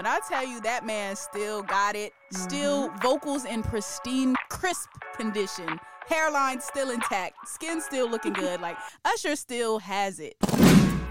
When 0.00 0.06
I 0.06 0.18
tell 0.26 0.46
you 0.46 0.62
that 0.62 0.86
man 0.86 1.14
still 1.14 1.62
got 1.62 1.94
it, 1.94 2.14
still 2.32 2.88
mm-hmm. 2.88 3.02
vocals 3.02 3.44
in 3.44 3.62
pristine, 3.62 4.34
crisp 4.48 4.88
condition, 5.14 5.78
hairline 6.08 6.62
still 6.62 6.88
intact, 6.88 7.46
skin 7.46 7.82
still 7.82 8.08
looking 8.08 8.32
good, 8.32 8.62
like 8.62 8.78
Usher 9.04 9.36
still 9.36 9.78
has 9.78 10.18
it. 10.18 10.36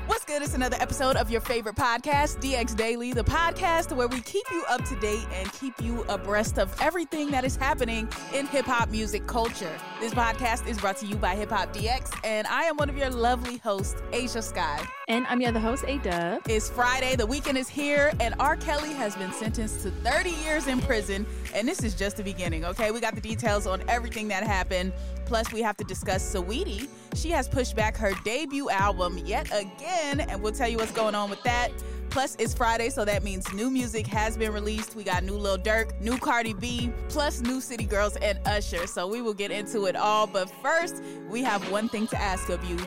What's 0.10 0.26
good? 0.26 0.42
It's 0.42 0.56
another 0.56 0.76
episode 0.80 1.18
of 1.18 1.30
your 1.30 1.40
favorite 1.40 1.76
podcast, 1.76 2.42
DX 2.42 2.76
Daily, 2.76 3.14
the 3.14 3.24
podcast 3.24 3.96
where 3.96 4.08
we 4.08 4.22
keep 4.22 4.44
you 4.52 4.64
up 4.68 4.84
to 4.86 4.96
date 4.96 5.28
and 5.36 5.54
keep 5.54 5.80
you 5.80 6.02
abreast 6.10 6.58
of 6.58 6.76
everything 6.82 7.30
that 7.30 7.46
is 7.46 7.56
happening 7.56 8.10
in 8.34 8.48
hip 8.48 8.66
hop 8.66 8.90
music 8.90 9.28
culture. 9.28 9.72
This 10.00 10.12
podcast 10.16 10.66
is 10.68 10.80
brought 10.80 10.98
to 10.98 11.06
you 11.06 11.16
by 11.16 11.36
Hip 11.36 11.52
Hop 11.52 11.72
DX, 11.74 12.18
and 12.24 12.48
I 12.48 12.64
am 12.64 12.78
one 12.78 12.90
of 12.90 12.98
your 12.98 13.12
lovely 13.12 13.58
hosts, 13.58 14.02
Ashia 14.12 14.42
Skye. 14.42 14.84
And 15.08 15.28
I'm 15.28 15.42
your 15.42 15.50
other 15.50 15.60
host, 15.60 15.84
Ayeee 15.84 16.02
Dubb. 16.02 16.48
It's 16.48 16.72
Friday, 16.72 17.16
the 17.16 17.28
weekend 17.28 17.60
is 17.60 17.68
here, 17.70 18.12
and 18.20 18.34
R. 18.40 18.56
Kelly 18.56 18.94
has 18.94 19.16
been 19.16 19.32
sentenced 19.32 19.82
to 19.82 19.92
30 19.92 20.32
years 20.32 20.66
in 20.66 20.82
prison, 20.82 21.28
and 21.54 21.68
this 21.68 21.84
is 21.84 21.94
just 21.94 22.18
the 22.18 22.24
beginning, 22.24 22.66
okay? 22.66 22.90
We 22.90 23.00
got 23.00 23.14
the 23.14 23.22
details 23.22 23.68
on 23.68 23.84
everything 23.88 24.28
that 24.30 24.42
happened. 24.42 24.92
Plus, 25.30 25.54
we 25.54 25.62
have 25.62 25.78
to 25.78 25.84
discuss 25.84 26.34
Saweetie. 26.34 26.88
She 27.14 27.30
has 27.30 27.48
pushed 27.48 27.76
back 27.76 27.96
her 27.98 28.14
debut 28.24 28.68
album 28.72 29.20
yet 29.20 29.46
again, 29.54 30.22
and 30.22 30.42
we'll 30.42 30.52
tell 30.52 30.68
you 30.68 30.78
what's 30.78 30.92
going 30.92 31.14
on 31.14 31.30
with 31.30 31.44
that. 31.44 31.70
Plus, 32.10 32.36
it's 32.40 32.56
Friday, 32.56 32.90
so 32.90 33.06
that 33.06 33.24
means 33.24 33.54
new 33.54 33.70
music 33.70 34.08
has 34.08 34.36
been 34.36 34.52
released. 34.52 34.96
We 34.96 35.04
got 35.04 35.24
new 35.24 35.36
Lil 35.36 35.60
Durk, 35.60 36.02
new 36.02 36.18
Cardi 36.18 36.56
B, 36.56 36.92
plus 37.10 37.42
new 37.42 37.62
City 37.62 37.84
Girls 37.84 38.16
and 38.16 38.40
Usher. 38.48 38.88
So 38.88 39.06
we 39.06 39.22
will 39.22 39.36
get 39.36 39.52
into 39.52 39.86
it 39.86 39.96
all. 39.96 40.26
But 40.26 40.50
first, 40.64 41.04
we 41.30 41.44
have 41.44 41.62
one 41.72 41.90
thing 41.90 42.08
to 42.08 42.20
ask 42.20 42.50
of 42.50 42.64
you. 42.64 42.78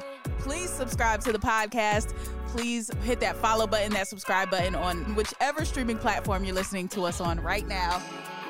Please 0.40 0.68
subscribe 0.68 1.20
to 1.20 1.30
the 1.30 1.38
podcast. 1.38 2.12
Please 2.48 2.90
hit 3.04 3.20
that 3.20 3.36
follow 3.36 3.68
button, 3.68 3.92
that 3.92 4.08
subscribe 4.08 4.50
button 4.50 4.74
on 4.74 5.14
whichever 5.14 5.64
streaming 5.64 5.96
platform 5.96 6.44
you're 6.44 6.56
listening 6.56 6.88
to 6.88 7.04
us 7.04 7.20
on 7.20 7.38
right 7.38 7.68
now. 7.68 8.02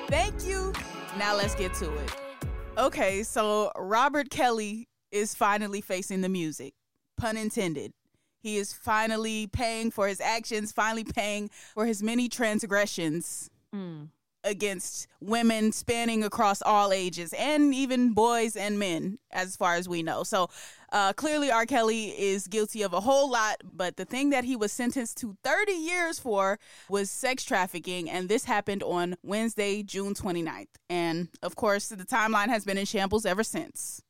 Thank 0.09 0.47
you. 0.47 0.73
Now 1.19 1.37
let's 1.37 1.55
get 1.55 1.75
to 1.75 1.95
it. 1.99 2.22
Okay, 2.79 3.23
so 3.23 3.71
Robert 3.77 4.31
Kelly 4.31 4.89
is 5.11 5.35
finally 5.35 5.81
facing 5.81 6.23
the 6.23 6.29
music. 6.29 6.73
Pun 7.19 7.37
intended. 7.37 7.93
He 8.41 8.57
is 8.57 8.73
finally 8.73 9.47
paying 9.47 9.91
for 9.91 10.09
his 10.09 10.21
actions, 10.21 10.73
finally 10.73 11.05
paying 11.05 11.51
for 11.75 11.87
his 11.87 12.03
many 12.03 12.29
transgressions 12.29 13.51
mm. 13.75 14.09
Against 14.45 15.07
women 15.21 15.73
spanning 15.73 16.25
across 16.25 16.63
all 16.63 16.93
ages 16.93 17.33
and 17.33 17.75
even 17.75 18.13
boys 18.13 18.57
and 18.57 18.79
men, 18.79 19.19
as 19.31 19.57
far 19.57 19.75
as 19.75 19.89
we 19.89 20.03
know. 20.03 20.23
So 20.23 20.49
uh, 20.93 21.13
clearly, 21.15 21.51
R. 21.51 21.65
Kelly 21.65 22.09
is 22.09 22.47
guilty 22.49 22.83
of 22.83 22.93
a 22.93 23.01
whole 23.01 23.31
lot, 23.31 23.57
but 23.73 23.97
the 23.97 24.05
thing 24.05 24.31
that 24.31 24.45
he 24.45 24.57
was 24.57 24.73
sentenced 24.73 25.17
to 25.19 25.37
30 25.43 25.73
years 25.73 26.19
for 26.19 26.59
was 26.89 27.11
sex 27.11 27.45
trafficking, 27.45 28.11
and 28.11 28.29
this 28.29 28.45
happened 28.45 28.83
on 28.83 29.17
Wednesday, 29.23 29.83
June 29.83 30.15
29th. 30.15 30.69
And 30.91 31.29
of 31.43 31.57
course, 31.57 31.89
the 31.89 32.05
timeline 32.05 32.49
has 32.49 32.65
been 32.65 32.79
in 32.79 32.87
shambles 32.87 33.25
ever 33.25 33.43
since. 33.43 34.03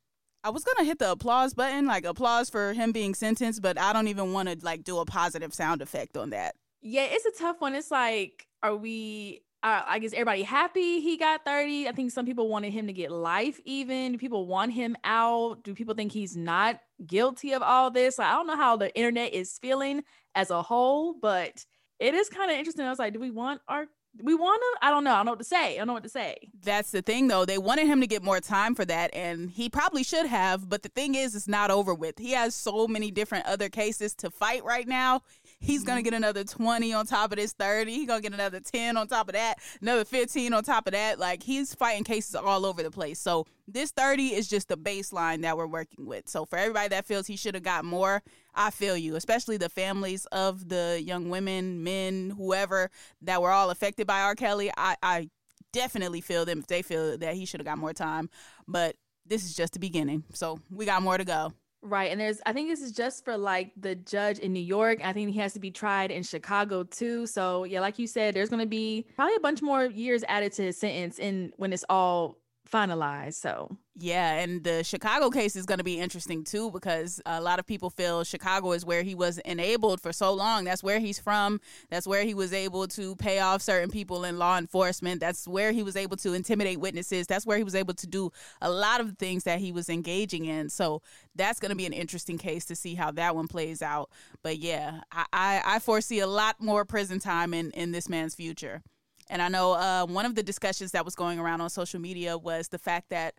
I 0.43 0.49
was 0.49 0.65
gonna 0.65 0.83
hit 0.83 0.99
the 0.99 1.11
applause 1.11 1.53
button, 1.53 1.85
like 1.85 2.03
applause 2.03 2.49
for 2.49 2.73
him 2.73 2.91
being 2.91 3.15
sentenced, 3.15 3.61
but 3.61 3.79
I 3.79 3.93
don't 3.93 4.09
even 4.09 4.33
want 4.33 4.49
to 4.49 4.57
like 4.61 4.83
do 4.83 4.99
a 4.99 5.05
positive 5.05 5.53
sound 5.53 5.81
effect 5.81 6.17
on 6.17 6.31
that. 6.31 6.55
Yeah, 6.81 7.07
it's 7.09 7.25
a 7.25 7.41
tough 7.41 7.61
one. 7.61 7.75
It's 7.75 7.91
like, 7.91 8.45
are 8.61 8.75
we 8.75 9.41
uh, 9.63 9.81
I 9.87 9.99
guess 9.99 10.11
everybody 10.11 10.43
happy 10.43 10.99
he 10.99 11.15
got 11.17 11.45
30. 11.45 11.87
I 11.87 11.93
think 11.93 12.11
some 12.11 12.25
people 12.25 12.49
wanted 12.49 12.73
him 12.73 12.87
to 12.87 12.93
get 12.93 13.11
life 13.11 13.61
even. 13.63 14.11
Do 14.11 14.17
people 14.17 14.45
want 14.45 14.73
him 14.73 14.97
out? 15.05 15.63
Do 15.63 15.73
people 15.73 15.95
think 15.95 16.11
he's 16.11 16.35
not 16.35 16.81
guilty 17.07 17.53
of 17.53 17.61
all 17.61 17.89
this? 17.89 18.19
I 18.19 18.33
don't 18.33 18.47
know 18.47 18.57
how 18.57 18.75
the 18.75 18.93
internet 18.93 19.33
is 19.33 19.57
feeling 19.57 20.03
as 20.35 20.49
a 20.49 20.61
whole, 20.61 21.13
but 21.13 21.65
it 21.99 22.13
is 22.13 22.27
kind 22.27 22.51
of 22.51 22.57
interesting. 22.57 22.85
I 22.85 22.89
was 22.89 22.99
like, 22.99 23.13
do 23.13 23.21
we 23.21 23.31
want 23.31 23.61
our 23.69 23.87
we 24.21 24.35
want 24.35 24.61
to 24.61 24.85
i 24.85 24.91
don't 24.91 25.03
know 25.03 25.11
i 25.11 25.15
don't 25.15 25.25
know 25.25 25.31
what 25.31 25.39
to 25.39 25.45
say 25.45 25.73
i 25.73 25.77
don't 25.77 25.87
know 25.87 25.93
what 25.93 26.03
to 26.03 26.09
say 26.09 26.35
that's 26.61 26.91
the 26.91 27.01
thing 27.01 27.27
though 27.27 27.45
they 27.45 27.57
wanted 27.57 27.87
him 27.87 27.99
to 27.99 28.07
get 28.07 28.21
more 28.21 28.39
time 28.39 28.75
for 28.75 28.85
that 28.85 29.09
and 29.13 29.49
he 29.49 29.69
probably 29.69 30.03
should 30.03 30.25
have 30.25 30.69
but 30.69 30.83
the 30.83 30.89
thing 30.89 31.15
is 31.15 31.35
it's 31.35 31.47
not 31.47 31.71
over 31.71 31.95
with 31.95 32.19
he 32.19 32.31
has 32.31 32.53
so 32.53 32.87
many 32.87 33.09
different 33.09 33.45
other 33.47 33.69
cases 33.69 34.13
to 34.13 34.29
fight 34.29 34.63
right 34.63 34.87
now 34.87 35.21
he's 35.63 35.83
gonna 35.83 35.99
mm-hmm. 35.99 36.05
get 36.05 36.13
another 36.13 36.43
20 36.43 36.93
on 36.93 37.05
top 37.05 37.31
of 37.31 37.37
this 37.37 37.53
30 37.53 37.91
he's 37.91 38.07
gonna 38.07 38.21
get 38.21 38.33
another 38.33 38.59
10 38.59 38.97
on 38.97 39.07
top 39.07 39.29
of 39.29 39.33
that 39.33 39.59
another 39.81 40.05
15 40.05 40.53
on 40.53 40.63
top 40.63 40.87
of 40.87 40.93
that. 40.93 41.19
Like 41.19 41.41
he's 41.41 41.73
fighting 41.73 42.03
cases 42.03 42.35
all 42.35 42.65
over 42.65 42.83
the 42.83 42.91
place. 42.91 43.19
So 43.19 43.45
this 43.67 43.91
30 43.91 44.33
is 44.33 44.47
just 44.47 44.67
the 44.67 44.77
baseline 44.77 45.41
that 45.41 45.57
we're 45.57 45.67
working 45.67 46.05
with. 46.05 46.27
So 46.27 46.45
for 46.45 46.57
everybody 46.57 46.89
that 46.89 47.05
feels 47.05 47.27
he 47.27 47.35
should 47.35 47.55
have 47.55 47.63
got 47.63 47.85
more 47.85 48.21
i 48.55 48.69
feel 48.69 48.95
you 48.95 49.15
especially 49.15 49.57
the 49.57 49.69
families 49.69 50.27
of 50.27 50.69
the 50.69 51.01
young 51.03 51.27
women 51.31 51.83
men 51.83 52.31
whoever 52.37 52.91
that 53.19 53.41
were 53.41 53.49
all 53.49 53.71
affected 53.71 54.05
by 54.05 54.21
r. 54.21 54.35
Kelly. 54.35 54.71
I, 54.77 54.95
I 55.01 55.29
definitely 55.71 56.21
feel 56.21 56.45
them. 56.45 56.59
If 56.59 56.67
they 56.67 56.81
feel 56.81 57.17
that 57.17 57.33
he 57.35 57.45
should 57.45 57.59
have 57.59 57.65
got 57.65 57.77
more 57.77 57.93
time. 57.93 58.29
But 58.67 58.95
this 59.25 59.43
is 59.43 59.55
just 59.55 59.73
the 59.73 59.79
beginning. 59.79 60.23
So 60.33 60.59
we 60.69 60.85
got 60.85 61.01
more 61.01 61.17
to 61.17 61.25
go 61.25 61.53
Right. 61.85 62.11
And 62.11 62.19
there's, 62.19 62.39
I 62.45 62.53
think 62.53 62.69
this 62.69 62.81
is 62.81 62.93
just 62.93 63.25
for 63.25 63.35
like 63.35 63.73
the 63.75 63.93
judge 63.95 64.39
in 64.39 64.53
New 64.53 64.61
York. 64.61 65.01
I 65.03 65.11
think 65.11 65.31
he 65.31 65.39
has 65.39 65.51
to 65.53 65.59
be 65.59 65.69
tried 65.69 66.11
in 66.11 66.23
Chicago 66.23 66.83
too. 66.83 67.27
So, 67.27 67.65
yeah, 67.65 67.81
like 67.81 67.99
you 67.99 68.07
said, 68.07 68.33
there's 68.33 68.47
going 68.47 68.61
to 68.61 68.65
be 68.65 69.05
probably 69.17 69.35
a 69.35 69.41
bunch 69.41 69.61
more 69.61 69.85
years 69.85 70.23
added 70.29 70.53
to 70.53 70.63
his 70.63 70.77
sentence 70.77 71.19
in 71.19 71.51
when 71.57 71.73
it's 71.73 71.83
all 71.89 72.37
finalized. 72.73 73.35
So 73.35 73.77
yeah, 73.95 74.39
and 74.39 74.63
the 74.63 74.83
Chicago 74.83 75.29
case 75.29 75.55
is 75.55 75.67
going 75.67 75.77
to 75.77 75.83
be 75.83 75.99
interesting 75.99 76.43
too 76.43 76.71
because 76.71 77.21
a 77.27 77.39
lot 77.39 77.59
of 77.59 77.67
people 77.67 77.91
feel 77.91 78.23
Chicago 78.23 78.71
is 78.71 78.83
where 78.83 79.03
he 79.03 79.13
was 79.13 79.37
enabled 79.39 80.01
for 80.01 80.11
so 80.11 80.33
long. 80.33 80.63
That's 80.63 80.81
where 80.81 80.99
he's 80.99 81.19
from. 81.19 81.61
That's 81.91 82.07
where 82.07 82.23
he 82.23 82.33
was 82.33 82.53
able 82.53 82.87
to 82.87 83.15
pay 83.17 83.39
off 83.39 83.61
certain 83.61 83.91
people 83.91 84.23
in 84.23 84.39
law 84.39 84.57
enforcement. 84.57 85.19
That's 85.19 85.47
where 85.47 85.71
he 85.71 85.83
was 85.83 85.95
able 85.95 86.17
to 86.17 86.33
intimidate 86.33 86.79
witnesses. 86.79 87.27
That's 87.27 87.45
where 87.45 87.57
he 87.57 87.63
was 87.63 87.75
able 87.75 87.93
to 87.93 88.07
do 88.07 88.31
a 88.61 88.71
lot 88.71 88.99
of 88.99 89.09
the 89.09 89.15
things 89.15 89.43
that 89.43 89.59
he 89.59 89.71
was 89.71 89.89
engaging 89.89 90.45
in. 90.45 90.69
So 90.69 91.03
that's 91.35 91.59
going 91.59 91.69
to 91.69 91.75
be 91.75 91.85
an 91.85 91.93
interesting 91.93 92.39
case 92.39 92.65
to 92.65 92.75
see 92.75 92.95
how 92.95 93.11
that 93.11 93.35
one 93.35 93.47
plays 93.47 93.83
out. 93.83 94.09
But 94.41 94.57
yeah, 94.57 95.01
I, 95.11 95.25
I, 95.31 95.61
I 95.65 95.79
foresee 95.79 96.19
a 96.19 96.27
lot 96.27 96.59
more 96.59 96.83
prison 96.83 97.19
time 97.19 97.53
in, 97.53 97.69
in 97.71 97.91
this 97.91 98.09
man's 98.09 98.33
future. 98.33 98.81
And 99.29 99.41
I 99.41 99.47
know 99.47 99.73
uh, 99.73 100.05
one 100.05 100.25
of 100.25 100.35
the 100.35 100.43
discussions 100.43 100.91
that 100.91 101.05
was 101.05 101.15
going 101.15 101.39
around 101.39 101.61
on 101.61 101.69
social 101.69 101.99
media 101.99 102.37
was 102.37 102.67
the 102.67 102.79
fact 102.79 103.09
that 103.09 103.35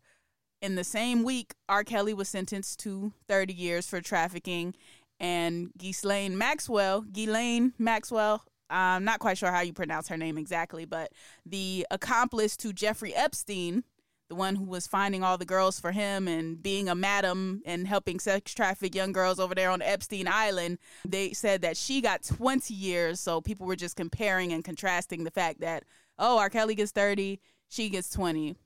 in 0.63 0.77
the 0.77 0.85
same 0.85 1.25
week, 1.25 1.55
R. 1.69 1.85
Kelly 1.85 2.15
was 2.15 2.29
sentenced 2.29 2.81
to 2.81 3.13
30 3.29 3.53
years 3.53 3.87
for 3.87 4.01
trafficking, 4.01 4.75
and 5.21 5.71
Ghislaine 5.77 6.39
Maxwell, 6.39 7.03
Ghislaine 7.03 7.75
Maxwell, 7.79 8.45
I'm 8.71 9.05
not 9.05 9.21
quite 9.21 9.39
sure 9.39 9.53
how 9.53 9.61
you 9.61 9.73
pronounce 9.73 10.09
her 10.09 10.17
name 10.17 10.39
exactly, 10.39 10.85
but 10.85 11.13
the 11.45 11.87
accomplice 11.91 12.57
to 12.59 12.73
Jeffrey 12.73 13.15
Epstein, 13.15 13.85
the 14.35 14.39
one 14.39 14.57
who 14.57 14.65
was 14.65 14.89
finding 14.89 15.23
all 15.23 15.39
the 15.39 15.45
girls 15.45 15.79
for 15.79 15.93
him 15.93 16.27
and 16.27 16.61
being 16.61 16.89
a 16.89 16.95
madam 16.95 17.63
and 17.65 17.87
helping 17.87 18.19
sex 18.19 18.53
traffic 18.53 18.93
young 18.93 19.13
girls 19.13 19.39
over 19.39 19.55
there 19.55 19.71
on 19.71 19.81
Epstein 19.81 20.27
Island, 20.27 20.79
they 21.05 21.33
said 21.33 21.63
that 21.63 21.77
she 21.77 22.01
got 22.01 22.25
20 22.25 22.75
years. 22.75 23.21
So 23.21 23.41
people 23.41 23.67
were 23.67 23.77
just 23.77 23.95
comparing 23.95 24.53
and 24.53 24.65
contrasting 24.65 25.23
the 25.23 25.31
fact 25.31 25.61
that, 25.61 25.85
oh, 26.19 26.39
R. 26.39 26.51
Kelly 26.51 26.75
gets 26.75 26.91
30, 26.91 27.41
she 27.69 27.89
gets 27.89 28.11
20. 28.11 28.57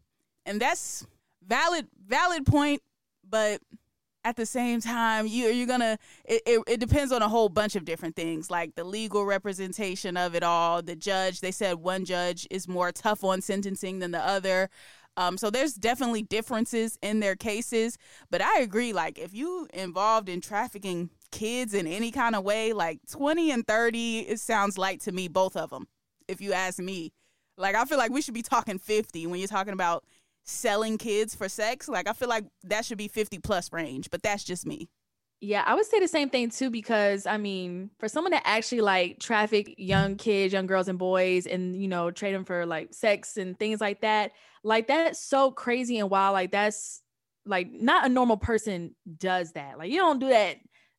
And 0.46 0.58
that's 0.58 1.06
valid, 1.46 1.86
valid 2.06 2.46
point, 2.46 2.80
but 3.28 3.60
at 4.24 4.36
the 4.36 4.46
same 4.46 4.80
time 4.80 5.26
you 5.26 5.46
you're 5.46 5.66
gonna 5.66 5.96
it, 6.24 6.42
it, 6.44 6.62
it, 6.66 6.80
depends 6.80 7.12
on 7.12 7.22
a 7.22 7.28
whole 7.28 7.48
bunch 7.48 7.76
of 7.76 7.84
different 7.84 8.16
things 8.16 8.50
like 8.50 8.74
the 8.74 8.84
legal 8.84 9.24
representation 9.24 10.16
of 10.16 10.34
it 10.34 10.42
all 10.42 10.82
the 10.82 10.96
judge 10.96 11.40
they 11.40 11.52
said 11.52 11.76
one 11.76 12.04
judge 12.04 12.46
is 12.50 12.66
more 12.66 12.90
tough 12.90 13.22
on 13.22 13.40
sentencing 13.40 14.00
than 14.00 14.10
the 14.10 14.18
other 14.18 14.68
um, 15.18 15.36
so 15.36 15.50
there's 15.50 15.74
definitely 15.74 16.22
differences 16.22 16.96
in 17.02 17.18
their 17.18 17.34
cases, 17.34 17.98
but 18.30 18.40
I 18.40 18.60
agree. 18.60 18.92
Like 18.92 19.18
if 19.18 19.34
you 19.34 19.66
involved 19.74 20.28
in 20.28 20.40
trafficking 20.40 21.10
kids 21.32 21.74
in 21.74 21.88
any 21.88 22.12
kind 22.12 22.36
of 22.36 22.44
way, 22.44 22.72
like 22.72 23.00
20 23.10 23.50
and 23.50 23.66
30, 23.66 24.20
it 24.20 24.38
sounds 24.38 24.78
light 24.78 25.00
to 25.02 25.12
me, 25.12 25.26
both 25.26 25.56
of 25.56 25.70
them. 25.70 25.88
If 26.28 26.40
you 26.40 26.52
ask 26.52 26.78
me, 26.78 27.10
like 27.56 27.74
I 27.74 27.84
feel 27.84 27.98
like 27.98 28.12
we 28.12 28.22
should 28.22 28.32
be 28.32 28.42
talking 28.42 28.78
50 28.78 29.26
when 29.26 29.40
you're 29.40 29.48
talking 29.48 29.72
about 29.72 30.04
selling 30.44 30.98
kids 30.98 31.34
for 31.34 31.48
sex. 31.48 31.88
Like 31.88 32.06
I 32.06 32.12
feel 32.12 32.28
like 32.28 32.44
that 32.62 32.84
should 32.84 32.98
be 32.98 33.08
50 33.08 33.40
plus 33.40 33.72
range, 33.72 34.10
but 34.12 34.22
that's 34.22 34.44
just 34.44 34.66
me. 34.66 34.88
Yeah, 35.40 35.62
I 35.64 35.74
would 35.74 35.86
say 35.86 36.00
the 36.00 36.08
same 36.08 36.30
thing 36.30 36.50
too, 36.50 36.68
because 36.68 37.24
I 37.24 37.36
mean, 37.36 37.90
for 38.00 38.08
someone 38.08 38.32
to 38.32 38.44
actually 38.46 38.80
like 38.80 39.20
traffic 39.20 39.72
young 39.78 40.16
kids, 40.16 40.52
young 40.52 40.66
girls 40.66 40.88
and 40.88 40.98
boys 40.98 41.46
and 41.46 41.80
you 41.80 41.86
know, 41.86 42.10
trade 42.10 42.34
them 42.34 42.44
for 42.44 42.66
like 42.66 42.92
sex 42.92 43.36
and 43.36 43.56
things 43.56 43.80
like 43.80 44.00
that, 44.00 44.32
like 44.64 44.88
that's 44.88 45.20
so 45.20 45.52
crazy 45.52 45.98
and 45.98 46.10
wild. 46.10 46.32
Like 46.34 46.50
that's 46.50 47.02
like 47.46 47.70
not 47.70 48.04
a 48.06 48.08
normal 48.08 48.36
person 48.36 48.96
does 49.16 49.52
that. 49.52 49.78
Like 49.78 49.92
you 49.92 49.98
don't 49.98 50.18
do 50.18 50.28
that 50.28 50.56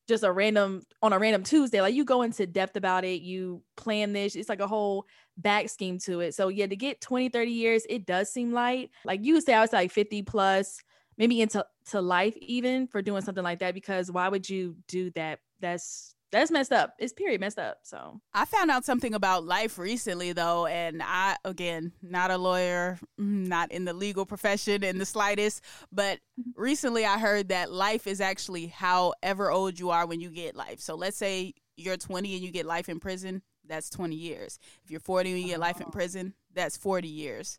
just 0.08 0.24
a 0.24 0.32
random 0.32 0.82
on 1.02 1.12
a 1.12 1.18
random 1.18 1.42
Tuesday. 1.42 1.82
Like 1.82 1.94
you 1.94 2.04
go 2.06 2.22
into 2.22 2.46
depth 2.46 2.76
about 2.76 3.04
it, 3.04 3.20
you 3.20 3.62
plan 3.76 4.14
this. 4.14 4.34
It's 4.36 4.48
like 4.48 4.60
a 4.60 4.66
whole 4.66 5.04
back 5.36 5.68
scheme 5.68 5.98
to 6.00 6.20
it. 6.20 6.34
So 6.34 6.48
yeah, 6.48 6.66
to 6.66 6.76
get 6.76 7.02
20, 7.02 7.28
30 7.28 7.50
years, 7.50 7.84
it 7.90 8.06
does 8.06 8.32
seem 8.32 8.52
light. 8.52 8.90
Like 9.04 9.22
you 9.22 9.38
say 9.42 9.52
I 9.52 9.60
was 9.60 9.72
like 9.74 9.92
50 9.92 10.22
plus 10.22 10.80
maybe 11.20 11.42
into 11.42 11.64
to 11.90 12.00
life 12.00 12.34
even 12.38 12.86
for 12.86 13.02
doing 13.02 13.20
something 13.20 13.44
like 13.44 13.58
that 13.58 13.74
because 13.74 14.10
why 14.10 14.28
would 14.28 14.48
you 14.48 14.74
do 14.88 15.10
that? 15.10 15.38
That's 15.60 16.16
that's 16.32 16.50
messed 16.50 16.72
up. 16.72 16.94
It's 16.98 17.12
period 17.12 17.40
messed 17.40 17.58
up. 17.58 17.78
So 17.82 18.20
i 18.32 18.44
found 18.46 18.70
out 18.70 18.84
something 18.84 19.14
about 19.14 19.44
life 19.44 19.78
recently 19.78 20.32
though 20.32 20.66
and 20.66 21.02
i 21.04 21.36
again 21.44 21.92
not 22.02 22.30
a 22.30 22.38
lawyer 22.38 22.98
mm, 23.20 23.46
not 23.46 23.70
in 23.70 23.84
the 23.84 23.92
legal 23.92 24.24
profession 24.24 24.82
in 24.82 24.98
the 24.98 25.04
slightest 25.04 25.62
but 25.92 26.18
mm-hmm. 26.40 26.60
recently 26.60 27.04
i 27.04 27.18
heard 27.18 27.48
that 27.48 27.70
life 27.70 28.06
is 28.06 28.20
actually 28.20 28.68
however 28.68 29.50
old 29.50 29.78
you 29.78 29.90
are 29.90 30.06
when 30.06 30.20
you 30.20 30.30
get 30.30 30.56
life. 30.56 30.80
So 30.80 30.94
let's 30.94 31.16
say 31.16 31.52
you're 31.76 31.98
20 31.98 32.34
and 32.34 32.42
you 32.42 32.50
get 32.50 32.64
life 32.64 32.88
in 32.88 32.98
prison 32.98 33.42
that's 33.66 33.90
20 33.90 34.16
years. 34.16 34.58
If 34.84 34.90
you're 34.90 35.00
40 35.00 35.30
and 35.32 35.40
you 35.40 35.46
get 35.48 35.60
life 35.60 35.80
in 35.80 35.90
prison 35.90 36.34
that's 36.54 36.76
40 36.78 37.08
years 37.08 37.58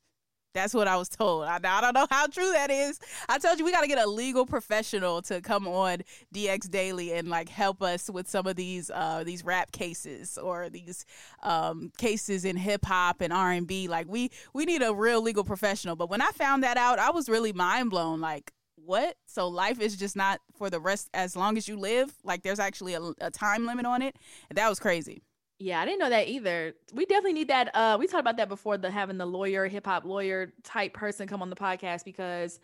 that's 0.53 0.73
what 0.73 0.87
I 0.87 0.97
was 0.97 1.09
told. 1.09 1.45
I, 1.45 1.59
I 1.63 1.81
don't 1.81 1.93
know 1.93 2.07
how 2.09 2.27
true 2.27 2.51
that 2.51 2.69
is. 2.69 2.99
I 3.29 3.37
told 3.37 3.59
you 3.59 3.65
we 3.65 3.71
got 3.71 3.81
to 3.81 3.87
get 3.87 3.99
a 3.99 4.07
legal 4.07 4.45
professional 4.45 5.21
to 5.23 5.41
come 5.41 5.67
on 5.67 5.99
DX 6.33 6.69
Daily 6.69 7.13
and 7.13 7.29
like 7.29 7.49
help 7.49 7.81
us 7.81 8.09
with 8.09 8.29
some 8.29 8.47
of 8.47 8.55
these 8.55 8.89
uh, 8.93 9.23
these 9.23 9.43
rap 9.45 9.71
cases 9.71 10.37
or 10.37 10.69
these 10.69 11.05
um, 11.43 11.91
cases 11.97 12.45
in 12.45 12.57
hip 12.57 12.85
hop 12.85 13.21
and 13.21 13.31
R 13.31 13.51
and 13.51 13.67
B. 13.67 13.87
Like 13.87 14.07
we 14.09 14.31
we 14.53 14.65
need 14.65 14.81
a 14.81 14.93
real 14.93 15.21
legal 15.21 15.43
professional. 15.43 15.95
But 15.95 16.09
when 16.09 16.21
I 16.21 16.29
found 16.31 16.63
that 16.63 16.77
out, 16.77 16.99
I 16.99 17.11
was 17.11 17.29
really 17.29 17.53
mind 17.53 17.89
blown. 17.89 18.19
Like 18.19 18.51
what? 18.75 19.15
So 19.25 19.47
life 19.47 19.79
is 19.79 19.95
just 19.95 20.15
not 20.15 20.41
for 20.57 20.69
the 20.69 20.79
rest 20.79 21.09
as 21.13 21.35
long 21.35 21.57
as 21.57 21.67
you 21.67 21.77
live. 21.77 22.13
Like 22.23 22.43
there's 22.43 22.59
actually 22.59 22.93
a, 22.93 23.01
a 23.21 23.31
time 23.31 23.65
limit 23.65 23.85
on 23.85 24.01
it. 24.01 24.15
And 24.49 24.57
that 24.57 24.69
was 24.69 24.79
crazy. 24.79 25.21
Yeah, 25.61 25.79
I 25.79 25.85
didn't 25.85 25.99
know 25.99 26.09
that 26.09 26.27
either. 26.27 26.73
We 26.91 27.05
definitely 27.05 27.33
need 27.33 27.49
that. 27.49 27.69
Uh, 27.75 27.95
we 27.99 28.07
talked 28.07 28.21
about 28.21 28.37
that 28.37 28.49
before. 28.49 28.79
The 28.79 28.89
having 28.89 29.19
the 29.19 29.27
lawyer, 29.27 29.67
hip 29.67 29.85
hop 29.85 30.05
lawyer 30.05 30.53
type 30.63 30.95
person 30.95 31.27
come 31.27 31.43
on 31.43 31.51
the 31.51 31.55
podcast 31.55 32.03
because 32.03 32.59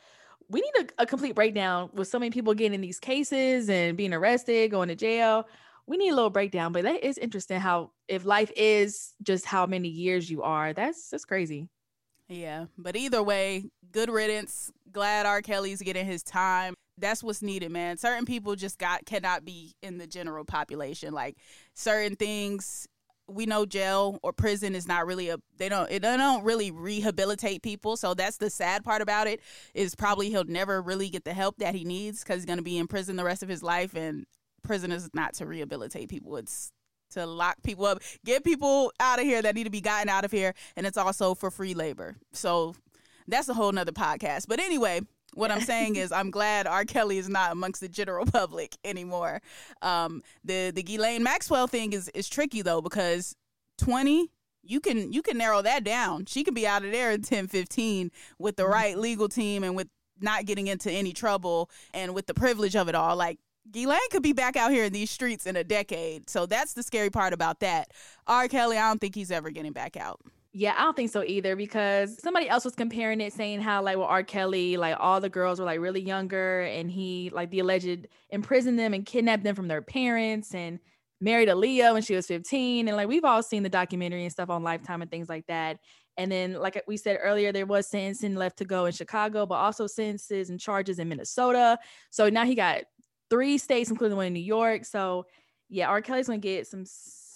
we 0.49 0.61
need 0.61 0.89
a, 0.97 1.03
a, 1.03 1.05
complete 1.05 1.35
breakdown 1.35 1.91
with 1.93 2.07
so 2.07 2.17
many 2.17 2.31
people 2.31 2.55
getting 2.55 2.73
in 2.73 2.81
these 2.81 2.99
cases 2.99 3.69
and 3.69 3.97
being 3.97 4.13
arrested, 4.13 4.71
going 4.71 4.87
to 4.87 4.95
jail. 4.95 5.47
We 5.85 5.97
need 5.97 6.09
a 6.09 6.15
little 6.15 6.31
breakdown. 6.31 6.71
But 6.71 6.85
that 6.85 7.03
is 7.03 7.19
interesting. 7.19 7.59
How 7.59 7.91
if 8.07 8.25
life 8.25 8.51
is 8.55 9.13
just 9.21 9.45
how 9.45 9.67
many 9.67 9.89
years 9.89 10.27
you 10.27 10.41
are, 10.41 10.73
that's 10.73 11.11
that's 11.11 11.25
crazy. 11.25 11.69
Yeah, 12.27 12.65
but 12.79 12.95
either 12.95 13.21
way, 13.21 13.69
good 13.91 14.09
riddance. 14.09 14.71
Glad 14.91 15.27
R. 15.27 15.43
Kelly's 15.43 15.83
getting 15.83 16.07
his 16.07 16.23
time 16.23 16.73
that's 16.97 17.23
what's 17.23 17.41
needed, 17.41 17.71
man. 17.71 17.97
Certain 17.97 18.25
people 18.25 18.55
just 18.55 18.79
got 18.79 19.05
cannot 19.05 19.45
be 19.45 19.75
in 19.81 19.97
the 19.97 20.07
general 20.07 20.45
population. 20.45 21.13
Like 21.13 21.37
certain 21.73 22.15
things 22.15 22.87
we 23.29 23.45
know 23.45 23.65
jail 23.65 24.19
or 24.23 24.31
prison 24.31 24.73
is 24.73 24.87
not 24.87 25.05
really 25.05 25.29
a 25.29 25.37
they 25.57 25.67
don't 25.67 25.91
it 25.91 26.01
they 26.01 26.17
don't 26.17 26.43
really 26.43 26.71
rehabilitate 26.71 27.61
people 27.61 27.97
so 27.97 28.13
that's 28.13 28.37
the 28.37 28.49
sad 28.49 28.83
part 28.83 29.01
about 29.01 29.27
it 29.27 29.41
is 29.73 29.95
probably 29.95 30.29
he'll 30.29 30.45
never 30.45 30.81
really 30.81 31.09
get 31.09 31.25
the 31.25 31.33
help 31.33 31.57
that 31.57 31.75
he 31.75 31.83
needs 31.83 32.23
because 32.23 32.37
he's 32.37 32.45
going 32.45 32.57
to 32.57 32.63
be 32.63 32.77
in 32.77 32.87
prison 32.87 33.15
the 33.17 33.23
rest 33.23 33.43
of 33.43 33.49
his 33.49 33.61
life 33.61 33.95
and 33.95 34.25
prison 34.63 34.91
is 34.91 35.09
not 35.13 35.33
to 35.33 35.45
rehabilitate 35.45 36.09
people 36.09 36.37
it's 36.37 36.71
to 37.09 37.25
lock 37.25 37.55
people 37.63 37.85
up 37.85 38.01
get 38.25 38.43
people 38.43 38.91
out 38.99 39.19
of 39.19 39.25
here 39.25 39.41
that 39.41 39.55
need 39.55 39.65
to 39.65 39.69
be 39.69 39.81
gotten 39.81 40.09
out 40.09 40.25
of 40.25 40.31
here 40.31 40.53
and 40.75 40.85
it's 40.85 40.97
also 40.97 41.33
for 41.33 41.51
free 41.51 41.73
labor 41.73 42.15
so 42.31 42.75
that's 43.27 43.49
a 43.49 43.53
whole 43.53 43.71
nother 43.71 43.91
podcast 43.91 44.45
but 44.47 44.59
anyway 44.59 45.01
what 45.37 45.51
I'm 45.51 45.61
saying 45.61 45.95
is, 45.95 46.11
I'm 46.11 46.31
glad 46.31 46.65
R. 46.67 46.83
Kelly 46.83 47.17
is 47.17 47.29
not 47.29 47.51
amongst 47.51 47.81
the 47.81 47.87
general 47.87 48.25
public 48.33 48.75
anymore. 48.83 49.41
Um, 49.81 50.23
the 50.43 50.71
the 50.73 50.83
Ghislaine 50.83 51.23
Maxwell 51.23 51.67
thing 51.67 51.93
is 51.93 52.09
is 52.09 52.27
tricky 52.27 52.61
though 52.61 52.81
because 52.81 53.35
20 53.77 54.31
you 54.63 54.79
can 54.79 55.13
you 55.13 55.21
can 55.21 55.37
narrow 55.37 55.61
that 55.61 55.83
down. 55.83 56.25
She 56.25 56.43
can 56.43 56.53
be 56.53 56.67
out 56.67 56.83
of 56.83 56.91
there 56.91 57.11
in 57.11 57.21
10, 57.21 57.47
15 57.47 58.11
with 58.39 58.55
the 58.55 58.63
mm-hmm. 58.63 58.71
right 58.71 58.97
legal 58.97 59.29
team 59.29 59.63
and 59.63 59.75
with 59.75 59.87
not 60.19 60.45
getting 60.45 60.67
into 60.67 60.91
any 60.91 61.13
trouble 61.13 61.69
and 61.93 62.15
with 62.15 62.25
the 62.25 62.33
privilege 62.33 62.75
of 62.75 62.89
it 62.89 62.95
all. 62.95 63.15
Like 63.15 63.37
Ghislaine 63.71 63.99
could 64.11 64.23
be 64.23 64.33
back 64.33 64.55
out 64.55 64.71
here 64.71 64.85
in 64.85 64.93
these 64.93 65.11
streets 65.11 65.45
in 65.45 65.55
a 65.55 65.63
decade. 65.63 66.29
So 66.29 66.45
that's 66.45 66.73
the 66.73 66.83
scary 66.83 67.11
part 67.11 67.33
about 67.33 67.59
that. 67.59 67.91
R. 68.25 68.47
Kelly, 68.47 68.77
I 68.77 68.89
don't 68.89 68.99
think 68.99 69.13
he's 69.15 69.31
ever 69.31 69.51
getting 69.51 69.73
back 69.73 69.95
out. 69.97 70.19
Yeah, 70.59 70.73
I 70.75 70.85
don't 70.85 70.95
think 70.95 71.11
so 71.11 71.23
either 71.23 71.55
because 71.55 72.19
somebody 72.19 72.49
else 72.49 72.65
was 72.65 72.73
comparing 72.73 73.21
it, 73.21 73.31
saying 73.31 73.61
how 73.61 73.83
like 73.83 73.95
with 73.95 74.07
R. 74.07 74.23
Kelly, 74.23 74.75
like 74.75 74.95
all 74.99 75.21
the 75.21 75.29
girls 75.29 75.59
were 75.59 75.67
like 75.67 75.79
really 75.79 76.01
younger, 76.01 76.61
and 76.61 76.89
he 76.89 77.29
like 77.31 77.51
the 77.51 77.59
alleged 77.59 78.07
imprisoned 78.31 78.79
them 78.79 78.95
and 78.95 79.05
kidnapped 79.05 79.43
them 79.43 79.53
from 79.53 79.67
their 79.67 79.83
parents 79.83 80.55
and 80.55 80.79
married 81.21 81.47
Aaliyah 81.47 81.93
when 81.93 82.01
she 82.01 82.15
was 82.15 82.25
15. 82.25 82.87
And 82.87 82.97
like 82.97 83.07
we've 83.07 83.23
all 83.23 83.43
seen 83.43 83.61
the 83.61 83.69
documentary 83.69 84.23
and 84.23 84.31
stuff 84.31 84.49
on 84.49 84.63
Lifetime 84.63 85.03
and 85.03 85.11
things 85.11 85.29
like 85.29 85.45
that. 85.45 85.77
And 86.17 86.31
then, 86.31 86.53
like 86.53 86.81
we 86.87 86.97
said 86.97 87.19
earlier, 87.21 87.51
there 87.51 87.67
was 87.67 87.85
sentencing 87.87 88.33
left 88.33 88.57
to 88.57 88.65
go 88.65 88.85
in 88.85 88.93
Chicago, 88.93 89.45
but 89.45 89.55
also 89.55 89.85
sentences 89.85 90.49
and 90.49 90.59
charges 90.59 90.97
in 90.97 91.07
Minnesota. 91.07 91.77
So 92.09 92.29
now 92.29 92.45
he 92.45 92.55
got 92.55 92.81
three 93.29 93.59
states, 93.59 93.91
including 93.91 94.17
one 94.17 94.25
in 94.25 94.33
New 94.33 94.39
York. 94.39 94.85
So 94.85 95.27
yeah, 95.69 95.87
R. 95.87 96.01
Kelly's 96.01 96.25
gonna 96.25 96.39
get 96.39 96.65
some 96.65 96.85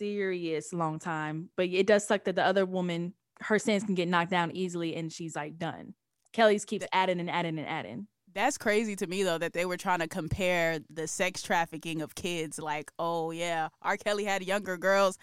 serious 0.02 0.74
long 0.74 0.98
time. 0.98 1.50
But 1.56 1.70
it 1.70 1.86
does 1.86 2.08
suck 2.08 2.24
that 2.24 2.36
the 2.36 2.44
other 2.44 2.66
woman, 2.66 3.14
her 3.42 3.60
sins 3.60 3.84
can 3.84 3.94
get 3.94 4.08
knocked 4.08 4.32
down 4.32 4.52
easily 4.52 4.96
and 4.96 5.12
she's 5.12 5.36
like 5.36 5.58
done. 5.60 5.94
Kelly's 6.34 6.66
keeps 6.66 6.86
adding 6.92 7.20
and 7.20 7.30
adding 7.30 7.60
and 7.60 7.68
adding. 7.68 8.08
That's 8.34 8.58
crazy 8.58 8.96
to 8.96 9.08
me 9.08 9.24
though 9.24 9.38
that 9.38 9.54
they 9.54 9.66
were 9.66 9.78
trying 9.78 10.00
to 10.00 10.08
compare 10.08 10.80
the 10.90 11.08
sex 11.08 11.42
trafficking 11.44 12.02
of 12.02 12.16
kids. 12.16 12.58
Like, 12.58 12.92
oh 12.98 13.32
yeah, 13.32 13.70
R. 13.82 13.98
Kelly 13.98 14.24
had 14.24 14.44
younger 14.44 14.78
girls. 14.78 15.18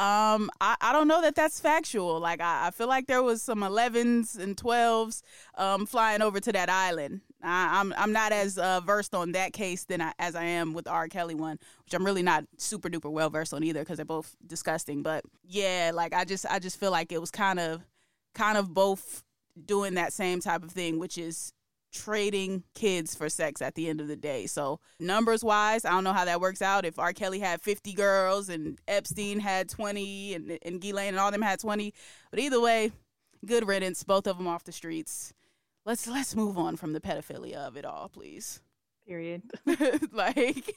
Um, 0.00 0.50
I, 0.60 0.74
I 0.80 0.92
don't 0.92 1.06
know 1.06 1.22
that 1.22 1.36
that's 1.36 1.60
factual. 1.60 2.18
Like, 2.18 2.40
I, 2.40 2.66
I 2.66 2.70
feel 2.72 2.88
like 2.88 3.06
there 3.06 3.22
was 3.22 3.42
some 3.42 3.60
11s 3.60 4.36
and 4.36 4.56
12s 4.56 5.22
um, 5.56 5.86
flying 5.86 6.20
over 6.20 6.40
to 6.40 6.50
that 6.50 6.68
island. 6.68 7.20
I, 7.44 7.80
am 7.80 7.92
I'm, 7.92 8.02
I'm 8.02 8.12
not 8.12 8.32
as 8.32 8.58
uh, 8.58 8.80
versed 8.80 9.14
on 9.14 9.32
that 9.32 9.52
case 9.52 9.84
than 9.84 10.00
I, 10.00 10.12
as 10.18 10.34
I 10.34 10.44
am 10.44 10.72
with 10.72 10.86
the 10.86 10.90
R. 10.90 11.08
Kelly 11.08 11.34
one, 11.34 11.58
which 11.84 11.94
I'm 11.94 12.04
really 12.04 12.22
not 12.22 12.44
super 12.58 12.88
duper 12.88 13.10
well 13.10 13.30
versed 13.30 13.54
on 13.54 13.62
either 13.62 13.80
because 13.80 13.96
they're 13.96 14.04
both 14.04 14.34
disgusting. 14.46 15.02
But 15.02 15.24
yeah, 15.46 15.92
like 15.94 16.14
I 16.14 16.24
just 16.24 16.46
I 16.48 16.58
just 16.58 16.80
feel 16.80 16.90
like 16.90 17.12
it 17.12 17.20
was 17.20 17.30
kind 17.30 17.60
of 17.60 17.82
kind 18.34 18.58
of 18.58 18.72
both 18.72 19.22
doing 19.64 19.94
that 19.94 20.12
same 20.12 20.40
type 20.40 20.64
of 20.64 20.72
thing, 20.72 20.98
which 20.98 21.18
is 21.18 21.52
trading 21.92 22.64
kids 22.74 23.14
for 23.14 23.28
sex 23.28 23.62
at 23.62 23.76
the 23.76 23.88
end 23.88 24.00
of 24.00 24.08
the 24.08 24.16
day. 24.16 24.46
So 24.46 24.80
numbers 24.98 25.44
wise, 25.44 25.84
I 25.84 25.90
don't 25.90 26.04
know 26.04 26.12
how 26.12 26.24
that 26.24 26.40
works 26.40 26.60
out. 26.60 26.84
If 26.84 26.98
R. 26.98 27.12
Kelly 27.12 27.38
had 27.38 27.62
50 27.62 27.92
girls 27.92 28.48
and 28.48 28.78
Epstein 28.88 29.38
had 29.38 29.68
20 29.68 30.34
and, 30.34 30.58
and 30.62 30.80
Ghislaine 30.80 31.08
and 31.08 31.18
all 31.18 31.30
them 31.30 31.42
had 31.42 31.60
20. 31.60 31.94
But 32.30 32.40
either 32.40 32.60
way, 32.60 32.90
good 33.46 33.66
riddance, 33.66 34.02
both 34.02 34.26
of 34.26 34.36
them 34.36 34.48
off 34.48 34.64
the 34.64 34.72
streets. 34.72 35.32
Let's 35.86 36.06
let's 36.06 36.34
move 36.34 36.56
on 36.56 36.76
from 36.76 36.94
the 36.94 37.00
pedophilia 37.00 37.56
of 37.56 37.76
it 37.76 37.84
all, 37.84 38.08
please. 38.08 38.60
Period. 39.06 39.42
like, 40.12 40.76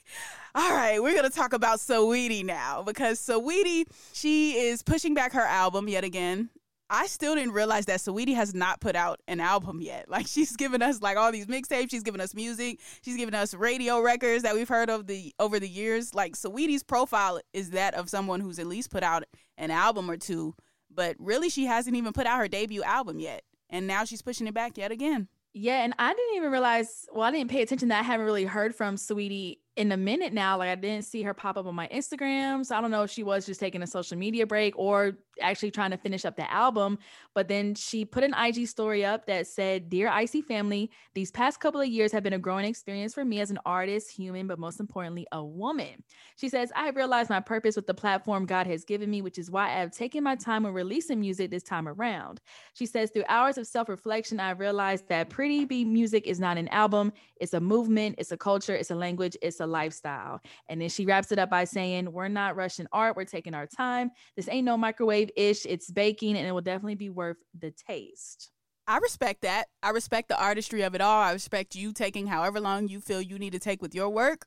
all 0.53 0.73
right, 0.73 1.01
we're 1.01 1.15
gonna 1.15 1.29
talk 1.29 1.53
about 1.53 1.79
Saweetie 1.79 2.43
now 2.43 2.83
because 2.83 3.17
Saweetie, 3.19 3.85
she 4.11 4.57
is 4.67 4.83
pushing 4.83 5.13
back 5.13 5.31
her 5.31 5.45
album 5.45 5.87
yet 5.87 6.03
again. 6.03 6.49
I 6.89 7.07
still 7.07 7.35
didn't 7.35 7.53
realize 7.53 7.85
that 7.85 7.99
Saweetie 7.99 8.35
has 8.35 8.53
not 8.53 8.81
put 8.81 8.95
out 8.97 9.21
an 9.27 9.39
album 9.39 9.79
yet. 9.81 10.09
Like 10.17 10.27
she's 10.27 10.55
given 10.57 10.81
us 10.81 11.01
like 11.01 11.15
all 11.15 11.31
these 11.31 11.45
mixtapes, 11.45 11.89
she's 11.91 12.03
given 12.03 12.19
us 12.19 12.33
music, 12.33 12.79
she's 13.01 13.15
given 13.15 13.33
us 13.33 13.53
radio 13.53 14.01
records 14.01 14.43
that 14.43 14.55
we've 14.55 14.67
heard 14.67 14.89
of 14.89 15.07
the 15.07 15.33
over 15.39 15.57
the 15.57 15.69
years. 15.69 16.13
Like 16.13 16.33
Saweetie's 16.33 16.83
profile 16.83 17.39
is 17.53 17.69
that 17.69 17.93
of 17.93 18.09
someone 18.09 18.41
who's 18.41 18.59
at 18.59 18.67
least 18.67 18.89
put 18.89 19.03
out 19.03 19.23
an 19.57 19.71
album 19.71 20.11
or 20.11 20.17
two, 20.17 20.53
but 20.93 21.15
really 21.17 21.49
she 21.49 21.65
hasn't 21.65 21.95
even 21.95 22.11
put 22.11 22.27
out 22.27 22.39
her 22.39 22.49
debut 22.49 22.83
album 22.83 23.19
yet. 23.19 23.43
And 23.69 23.87
now 23.87 24.03
she's 24.03 24.21
pushing 24.21 24.47
it 24.47 24.53
back 24.53 24.77
yet 24.77 24.91
again. 24.91 25.27
Yeah, 25.53 25.83
and 25.83 25.93
I 25.97 26.13
didn't 26.13 26.35
even 26.35 26.51
realize, 26.51 27.07
well, 27.11 27.23
I 27.23 27.31
didn't 27.31 27.49
pay 27.49 27.61
attention 27.61 27.89
that 27.89 27.99
I 27.99 28.03
haven't 28.03 28.25
really 28.25 28.45
heard 28.45 28.75
from 28.75 28.95
Saweetie 28.95 29.57
in 29.77 29.91
a 29.91 29.97
minute 29.97 30.33
now. 30.33 30.57
Like 30.57 30.69
I 30.69 30.75
didn't 30.75 31.05
see 31.05 31.21
her 31.21 31.33
pop 31.33 31.55
up 31.55 31.67
on 31.67 31.75
my 31.75 31.87
Instagram. 31.87 32.65
So 32.65 32.75
I 32.75 32.81
don't 32.81 32.91
know 32.91 33.03
if 33.03 33.11
she 33.11 33.23
was 33.23 33.45
just 33.45 33.59
taking 33.59 33.83
a 33.83 33.87
social 33.87 34.17
media 34.17 34.45
break 34.45 34.77
or 34.77 35.17
actually 35.39 35.69
trying 35.69 35.91
to 35.91 35.97
finish 35.97 36.25
up 36.25 36.35
the 36.35 36.51
album. 36.51 36.97
But 37.35 37.47
then 37.47 37.75
she 37.75 38.03
put 38.03 38.23
an 38.23 38.33
IG 38.33 38.67
story 38.67 39.05
up 39.05 39.27
that 39.27 39.45
said, 39.45 39.87
Dear 39.89 40.09
Icy 40.09 40.41
family, 40.41 40.89
these 41.13 41.29
past 41.29 41.59
couple 41.59 41.79
of 41.79 41.87
years 41.87 42.11
have 42.11 42.23
been 42.23 42.33
a 42.33 42.39
growing 42.39 42.65
experience 42.65 43.13
for 43.13 43.23
me 43.23 43.39
as 43.39 43.51
an 43.51 43.59
artist, 43.65 44.11
human, 44.11 44.47
but 44.47 44.57
most 44.57 44.79
importantly, 44.79 45.27
a 45.31 45.43
woman. 45.43 46.03
She 46.37 46.49
says, 46.49 46.71
I 46.75 46.85
have 46.85 46.95
realized 46.95 47.29
my 47.29 47.39
purpose 47.39 47.75
with 47.75 47.85
the 47.85 47.93
platform 47.93 48.47
God 48.47 48.65
has 48.65 48.83
given 48.83 49.11
me, 49.11 49.21
which 49.21 49.37
is 49.37 49.51
why 49.51 49.67
I 49.67 49.79
have 49.79 49.91
taken 49.91 50.23
my 50.23 50.35
time 50.35 50.63
when 50.63 50.73
releasing 50.73 51.19
music 51.19 51.51
this 51.51 51.63
time 51.63 51.87
around. 51.87 52.41
She 52.73 52.87
says, 52.87 53.11
through 53.11 53.25
hours 53.29 53.59
of 53.59 53.67
self-reflection, 53.67 54.39
I 54.39 54.51
realized 54.51 55.07
that 55.09 55.29
Pretty 55.29 55.65
Be 55.65 55.85
music 55.85 56.25
is 56.25 56.39
not 56.39 56.57
an 56.57 56.67
album, 56.69 57.13
it's 57.39 57.53
a 57.53 57.59
movement, 57.59 58.15
it's 58.17 58.31
a 58.31 58.37
culture, 58.37 58.73
it's 58.73 58.89
a 58.89 58.95
language, 58.95 59.37
it's 59.41 59.59
a 59.59 59.66
a 59.67 59.71
lifestyle. 59.71 60.41
And 60.69 60.81
then 60.81 60.89
she 60.89 61.05
wraps 61.05 61.31
it 61.31 61.39
up 61.39 61.49
by 61.49 61.65
saying, 61.65 62.11
We're 62.11 62.27
not 62.27 62.55
rushing 62.55 62.87
art, 62.91 63.15
we're 63.15 63.25
taking 63.25 63.53
our 63.53 63.67
time. 63.67 64.11
This 64.35 64.49
ain't 64.49 64.65
no 64.65 64.77
microwave 64.77 65.29
ish, 65.35 65.65
it's 65.65 65.91
baking, 65.91 66.37
and 66.37 66.47
it 66.47 66.51
will 66.51 66.61
definitely 66.61 66.95
be 66.95 67.09
worth 67.09 67.43
the 67.57 67.71
taste. 67.71 68.51
I 68.87 68.97
respect 68.99 69.41
that. 69.41 69.65
I 69.83 69.89
respect 69.89 70.29
the 70.29 70.41
artistry 70.41 70.81
of 70.83 70.95
it 70.95 71.01
all. 71.01 71.21
I 71.21 71.33
respect 71.33 71.75
you 71.75 71.91
taking 71.91 72.27
however 72.27 72.61
long 72.61 72.87
you 72.87 73.01
feel 73.01 73.21
you 73.21 73.37
need 73.37 73.51
to 73.51 73.59
take 73.59 73.81
with 73.81 73.93
your 73.93 74.09
work. 74.09 74.45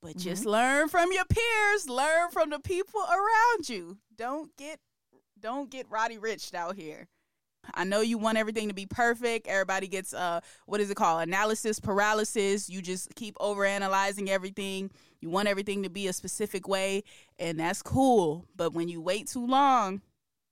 But 0.00 0.12
mm-hmm. 0.12 0.20
just 0.20 0.46
learn 0.46 0.88
from 0.88 1.12
your 1.12 1.24
peers, 1.24 1.88
learn 1.88 2.30
from 2.30 2.50
the 2.50 2.60
people 2.60 3.00
around 3.00 3.68
you. 3.68 3.98
Don't 4.16 4.56
get 4.56 4.78
don't 5.38 5.70
get 5.70 5.90
Roddy 5.90 6.18
Ricch 6.18 6.54
out 6.54 6.76
here. 6.76 7.08
I 7.74 7.84
know 7.84 8.00
you 8.00 8.18
want 8.18 8.38
everything 8.38 8.68
to 8.68 8.74
be 8.74 8.86
perfect. 8.86 9.46
Everybody 9.46 9.88
gets 9.88 10.12
uh 10.14 10.40
what 10.66 10.80
is 10.80 10.90
it 10.90 10.96
called? 10.96 11.22
Analysis 11.22 11.80
paralysis. 11.80 12.68
You 12.68 12.82
just 12.82 13.14
keep 13.14 13.36
over 13.40 13.64
analyzing 13.64 14.30
everything. 14.30 14.90
You 15.20 15.30
want 15.30 15.48
everything 15.48 15.82
to 15.84 15.90
be 15.90 16.08
a 16.08 16.12
specific 16.12 16.66
way, 16.66 17.04
and 17.38 17.58
that's 17.60 17.82
cool. 17.82 18.46
But 18.56 18.72
when 18.72 18.88
you 18.88 19.00
wait 19.00 19.28
too 19.28 19.46
long, 19.46 20.02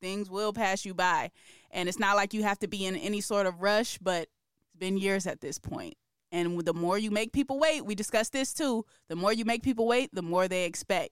things 0.00 0.30
will 0.30 0.52
pass 0.52 0.84
you 0.84 0.94
by. 0.94 1.30
And 1.70 1.88
it's 1.88 1.98
not 1.98 2.16
like 2.16 2.34
you 2.34 2.42
have 2.42 2.58
to 2.60 2.68
be 2.68 2.86
in 2.86 2.96
any 2.96 3.20
sort 3.20 3.46
of 3.46 3.60
rush, 3.60 3.98
but 3.98 4.22
it's 4.22 4.76
been 4.78 4.96
years 4.96 5.26
at 5.26 5.40
this 5.40 5.58
point. 5.58 5.94
And 6.32 6.60
the 6.64 6.74
more 6.74 6.96
you 6.96 7.10
make 7.10 7.32
people 7.32 7.58
wait, 7.58 7.84
we 7.84 7.94
discussed 7.94 8.32
this 8.32 8.52
too. 8.54 8.84
The 9.08 9.16
more 9.16 9.32
you 9.32 9.44
make 9.44 9.62
people 9.62 9.86
wait, 9.86 10.14
the 10.14 10.22
more 10.22 10.46
they 10.46 10.64
expect. 10.64 11.10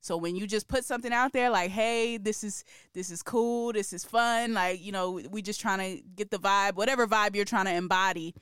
So 0.00 0.16
when 0.16 0.36
you 0.36 0.46
just 0.46 0.68
put 0.68 0.84
something 0.84 1.12
out 1.12 1.32
there 1.32 1.50
like, 1.50 1.70
"Hey, 1.70 2.16
this 2.16 2.42
is 2.42 2.64
this 2.94 3.10
is 3.10 3.22
cool, 3.22 3.72
this 3.72 3.92
is 3.92 4.04
fun," 4.04 4.54
like, 4.54 4.82
you 4.82 4.92
know, 4.92 5.20
we 5.30 5.42
just 5.42 5.60
trying 5.60 5.78
to 5.78 6.02
get 6.16 6.30
the 6.30 6.38
vibe, 6.38 6.74
whatever 6.74 7.06
vibe 7.06 7.36
you're 7.36 7.44
trying 7.44 7.66
to 7.66 7.74
embody, 7.74 8.34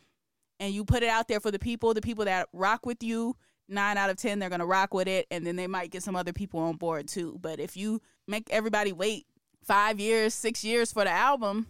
and 0.61 0.73
you 0.73 0.85
put 0.85 1.03
it 1.03 1.09
out 1.09 1.29
there 1.29 1.41
for 1.41 1.51
the 1.51 1.59
people, 1.59 1.95
the 1.95 2.01
people 2.01 2.25
that 2.25 2.49
rock 2.53 2.87
with 2.87 3.03
you, 3.03 3.37
9 3.69 3.97
out 3.97 4.11
of 4.11 4.17
10 4.17 4.39
they're 4.39 4.49
going 4.49 4.61
to 4.61 4.67
rock 4.67 4.95
with 4.95 5.09
it 5.09 5.27
and 5.31 5.47
then 5.47 5.57
they 5.57 5.67
might 5.67 5.91
get 5.91 6.03
some 6.03 6.17
other 6.17 6.33
people 6.33 6.61
on 6.61 6.77
board 6.77 7.07
too. 7.07 7.39
But 7.41 7.61
if 7.61 7.77
you 7.77 8.01
make 8.27 8.49
everybody 8.51 8.93
wait 8.93 9.27
5 9.63 10.01
years, 10.01 10.35
6 10.35 10.65
years 10.65 10.93
for 10.93 11.05
the 11.05 11.11
album, 11.11 11.67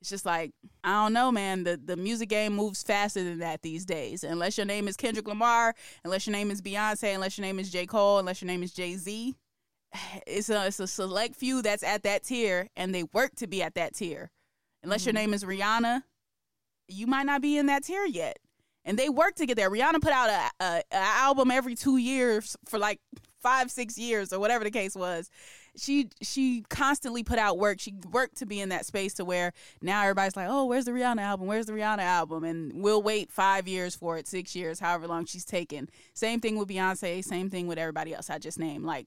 it's 0.00 0.10
just 0.10 0.24
like 0.24 0.52
I 0.82 1.02
don't 1.02 1.12
know, 1.12 1.30
man. 1.30 1.64
The 1.64 1.78
the 1.82 1.96
music 1.96 2.28
game 2.30 2.54
moves 2.54 2.82
faster 2.82 3.22
than 3.22 3.38
that 3.40 3.62
these 3.62 3.84
days. 3.84 4.24
Unless 4.24 4.56
your 4.56 4.66
name 4.66 4.88
is 4.88 4.96
Kendrick 4.96 5.28
Lamar, 5.28 5.74
unless 6.04 6.26
your 6.26 6.32
name 6.32 6.50
is 6.50 6.62
Beyonce, 6.62 7.14
unless 7.14 7.36
your 7.36 7.46
name 7.46 7.58
is 7.58 7.70
J 7.70 7.86
Cole, 7.86 8.18
unless 8.18 8.40
your 8.40 8.46
name 8.46 8.62
is 8.62 8.72
Jay 8.72 8.96
Z, 8.96 9.34
it's 10.26 10.48
a 10.48 10.66
it's 10.66 10.80
a 10.80 10.86
select 10.86 11.36
few 11.36 11.60
that's 11.62 11.82
at 11.82 12.02
that 12.04 12.24
tier, 12.24 12.68
and 12.76 12.94
they 12.94 13.04
work 13.12 13.34
to 13.36 13.46
be 13.46 13.62
at 13.62 13.74
that 13.74 13.94
tier. 13.94 14.30
Unless 14.82 15.02
mm-hmm. 15.02 15.08
your 15.08 15.14
name 15.14 15.34
is 15.34 15.44
Rihanna, 15.44 16.02
you 16.88 17.06
might 17.06 17.26
not 17.26 17.42
be 17.42 17.58
in 17.58 17.66
that 17.66 17.84
tier 17.84 18.06
yet. 18.06 18.38
And 18.86 18.98
they 18.98 19.10
work 19.10 19.34
to 19.34 19.44
get 19.44 19.56
there. 19.56 19.70
Rihanna 19.70 20.00
put 20.00 20.12
out 20.12 20.30
a, 20.30 20.64
a, 20.64 20.82
a 20.90 20.96
album 20.96 21.50
every 21.50 21.74
two 21.74 21.98
years 21.98 22.56
for 22.66 22.78
like 22.78 22.98
five, 23.42 23.70
six 23.70 23.98
years 23.98 24.32
or 24.32 24.40
whatever 24.40 24.64
the 24.64 24.70
case 24.70 24.96
was 24.96 25.28
she 25.76 26.08
she 26.22 26.64
constantly 26.68 27.22
put 27.22 27.38
out 27.38 27.58
work. 27.58 27.80
She 27.80 27.94
worked 28.10 28.36
to 28.38 28.46
be 28.46 28.60
in 28.60 28.70
that 28.70 28.86
space 28.86 29.14
to 29.14 29.24
where 29.24 29.52
now 29.80 30.02
everybody's 30.02 30.36
like, 30.36 30.48
oh, 30.48 30.66
where's 30.66 30.84
the 30.84 30.92
Rihanna 30.92 31.20
album? 31.20 31.46
Where's 31.46 31.66
the 31.66 31.72
Rihanna 31.72 32.00
album? 32.00 32.44
And 32.44 32.82
we'll 32.82 33.02
wait 33.02 33.30
five 33.30 33.68
years 33.68 33.94
for 33.94 34.18
it, 34.18 34.26
six 34.26 34.54
years, 34.54 34.80
however 34.80 35.06
long 35.06 35.24
she's 35.24 35.44
taken. 35.44 35.88
Same 36.14 36.40
thing 36.40 36.58
with 36.58 36.68
Beyonce. 36.68 37.24
Same 37.24 37.50
thing 37.50 37.66
with 37.66 37.78
everybody 37.78 38.14
else 38.14 38.30
I 38.30 38.38
just 38.38 38.58
named. 38.58 38.84
Like 38.84 39.06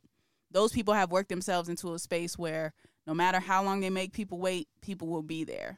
those 0.52 0.72
people 0.72 0.94
have 0.94 1.12
worked 1.12 1.30
themselves 1.30 1.70
into 1.70 1.94
a 1.94 2.00
space 2.00 2.38
where 2.38 2.74
no 3.06 3.14
matter 3.14 3.40
how 3.40 3.64
long 3.64 3.82
they 3.82 3.90
make 3.90 4.14
people 4.14 4.40
wait, 4.40 4.68
people 4.82 5.08
will 5.08 5.24
be 5.24 5.44
there. 5.44 5.78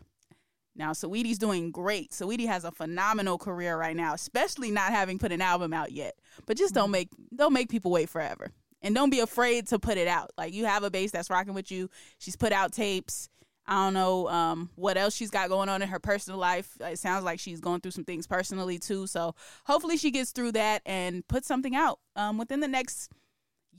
Now, 0.77 0.91
Saweetie's 0.91 1.37
doing 1.37 1.71
great. 1.71 2.11
Saweetie 2.11 2.47
has 2.47 2.65
a 2.65 2.71
phenomenal 2.71 3.37
career 3.37 3.77
right 3.77 3.95
now, 3.95 4.13
especially 4.13 4.71
not 4.71 4.91
having 4.91 5.17
put 5.17 5.31
an 5.31 5.41
album 5.41 5.73
out 5.73 5.93
yet. 5.93 6.15
But 6.45 6.57
just 6.57 6.73
don't 6.73 6.85
mm-hmm. 6.85 6.91
make 6.91 7.09
don't 7.33 7.53
make 7.53 7.69
people 7.69 7.91
wait 7.91 8.09
forever 8.09 8.51
and 8.85 8.93
don't 8.93 9.09
be 9.09 9.19
afraid 9.19 9.67
to 9.67 9.79
put 9.79 9.97
it 9.97 10.07
out. 10.07 10.31
Like 10.37 10.53
you 10.53 10.65
have 10.65 10.83
a 10.83 10.91
base 10.91 11.11
that's 11.11 11.31
rocking 11.31 11.55
with 11.55 11.71
you. 11.71 11.89
She's 12.19 12.35
put 12.35 12.53
out 12.53 12.71
tapes. 12.71 13.29
I 13.67 13.73
don't 13.83 13.95
know 13.95 14.29
um, 14.29 14.69
what 14.75 14.95
else 14.95 15.15
she's 15.15 15.31
got 15.31 15.49
going 15.49 15.69
on 15.69 15.81
in 15.81 15.89
her 15.89 15.97
personal 15.99 16.39
life. 16.39 16.77
It 16.79 16.99
sounds 16.99 17.25
like 17.25 17.39
she's 17.39 17.59
going 17.59 17.81
through 17.81 17.91
some 17.91 18.05
things 18.05 18.27
personally 18.27 18.77
too. 18.77 19.07
So 19.07 19.33
hopefully 19.65 19.97
she 19.97 20.11
gets 20.11 20.31
through 20.31 20.51
that 20.51 20.83
and 20.85 21.27
put 21.27 21.45
something 21.45 21.75
out 21.75 21.99
um, 22.15 22.37
within 22.37 22.59
the 22.59 22.67
next 22.67 23.11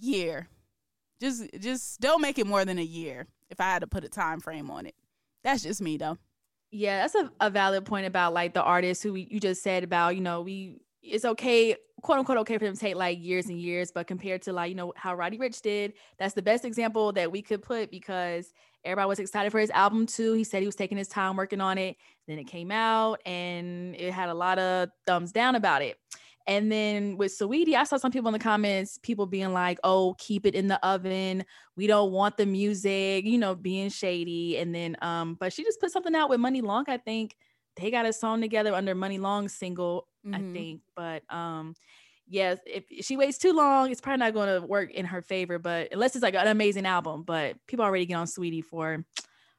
year. 0.01 0.49
Just 1.21 1.45
just 1.61 2.01
don't 2.01 2.21
make 2.21 2.39
it 2.39 2.47
more 2.47 2.65
than 2.65 2.79
a 2.79 2.85
year. 2.85 3.27
If 3.49 3.61
I 3.61 3.65
had 3.65 3.83
to 3.83 3.87
put 3.87 4.05
a 4.05 4.09
time 4.09 4.41
frame 4.41 4.73
on 4.73 4.87
it, 4.87 4.97
that's 5.45 5.63
just 5.63 5.81
me 5.81 5.97
though. 5.97 6.19
Yeah, 6.73 7.03
that's 7.03 7.15
a, 7.15 7.31
a 7.41 7.49
valid 7.49 7.85
point 7.85 8.07
about 8.07 8.35
like 8.35 8.55
the 8.55 8.63
artists 8.63 9.05
who 9.05 9.13
we, 9.13 9.29
you 9.31 9.39
just 9.39 9.63
said 9.63 9.85
about. 9.85 10.17
You 10.17 10.21
know, 10.21 10.43
we 10.43 10.81
it's 11.01 11.25
okay, 11.25 11.77
quote 12.03 12.19
unquote, 12.19 12.39
okay 12.39 12.59
for 12.59 12.65
them 12.65 12.75
to 12.75 12.81
take 12.81 12.97
like 12.97 13.23
years 13.23 13.47
and 13.47 13.61
years, 13.61 13.91
but 13.91 14.07
compared 14.07 14.43
to 14.43 14.53
like, 14.53 14.69
you 14.69 14.75
know, 14.75 14.93
how 14.97 15.15
Roddy 15.15 15.39
Ricch 15.39 15.63
did, 15.63 15.95
that's 16.19 16.35
the 16.35 16.43
best 16.43 16.65
example 16.65 17.13
that 17.13 17.31
we 17.31 17.43
could 17.43 17.63
put 17.63 17.91
because 17.91 18.53
everybody 18.85 19.09
was 19.09 19.19
excited 19.19 19.51
for 19.51 19.59
his 19.59 19.71
album 19.71 20.07
too. 20.07 20.35
He 20.35 20.45
said 20.45 20.61
he 20.61 20.67
was 20.67 20.77
taking 20.77 20.99
his 20.99 21.09
time 21.09 21.37
working 21.37 21.61
on 21.61 21.79
it. 21.79 21.97
Then 22.29 22.39
it 22.39 22.45
came 22.45 22.71
out 22.71 23.21
and 23.27 23.95
it 23.97 24.13
had 24.13 24.29
a 24.29 24.35
lot 24.35 24.59
of 24.59 24.91
thumbs 25.07 25.33
down 25.33 25.55
about 25.55 25.83
it. 25.83 25.99
And 26.49 26.71
then 26.71 27.17
with 27.17 27.37
Saweetie, 27.37 27.75
I 27.75 27.83
saw 27.83 27.97
some 27.97 28.13
people 28.13 28.29
in 28.29 28.33
the 28.33 28.39
comments, 28.39 28.99
people 29.03 29.27
being 29.27 29.53
like, 29.53 29.81
oh, 29.83 30.15
keep 30.19 30.47
it 30.47 30.55
in 30.55 30.69
the 30.69 30.85
oven. 30.87 31.45
We 31.77 31.89
don't 31.89 32.13
want 32.13 32.37
the 32.37 32.47
music, 32.47 33.25
you 33.25 33.37
know, 33.37 33.57
being 33.57 33.89
shady. 33.89 34.57
And 34.59 34.73
then, 34.73 34.97
um, 35.03 35.35
but 35.41 35.53
she 35.53 35.65
just 35.65 35.81
put 35.81 35.91
something 35.91 36.15
out 36.15 36.31
with 36.31 36.39
Money 36.39 36.61
Long, 36.61 36.85
I 36.87 36.99
think, 36.99 37.37
they 37.77 37.91
got 37.91 38.07
a 38.07 38.13
song 38.13 38.41
together 38.41 38.75
under 38.75 38.95
Money 38.95 39.19
Long 39.19 39.49
single, 39.49 40.09
mm-hmm. 40.27 40.35
I 40.35 40.53
think. 40.53 40.81
But 40.95 41.23
um, 41.35 41.75
yes, 42.27 42.59
if 42.67 42.85
she 43.05 43.17
waits 43.17 43.39
too 43.39 43.53
long, 43.53 43.91
it's 43.91 44.01
probably 44.01 44.19
not 44.19 44.35
going 44.35 44.61
to 44.61 44.67
work 44.67 44.93
in 44.93 45.07
her 45.07 45.23
favor. 45.23 45.59
But 45.59 45.89
unless 45.93 46.17
it's 46.17 46.23
like 46.23 46.35
an 46.35 46.49
amazing 46.49 46.87
album, 46.87 47.23
but 47.23 47.57
people 47.67 47.85
already 47.85 48.07
get 48.07 48.15
on 48.15 48.27
Saweetie 48.27 48.65
for 48.65 49.05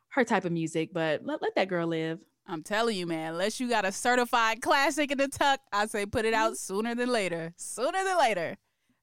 her 0.10 0.24
type 0.24 0.46
of 0.46 0.52
music. 0.52 0.90
But 0.94 1.24
let 1.24 1.42
let 1.42 1.56
that 1.56 1.68
girl 1.68 1.88
live. 1.88 2.20
I'm 2.50 2.64
telling 2.64 2.96
you, 2.98 3.06
man. 3.06 3.34
Unless 3.34 3.60
you 3.60 3.70
got 3.70 3.86
a 3.86 3.92
certified 3.92 4.62
classic 4.62 5.12
in 5.12 5.18
the 5.18 5.28
tuck, 5.28 5.60
I 5.74 5.86
say 5.88 6.06
put 6.06 6.26
it 6.26 6.34
out 6.34 6.54
mm-hmm. 6.54 6.56
sooner 6.56 6.96
than 6.96 7.10
later. 7.10 7.54
Sooner 7.58 8.04
than 8.04 8.18
later. 8.18 8.58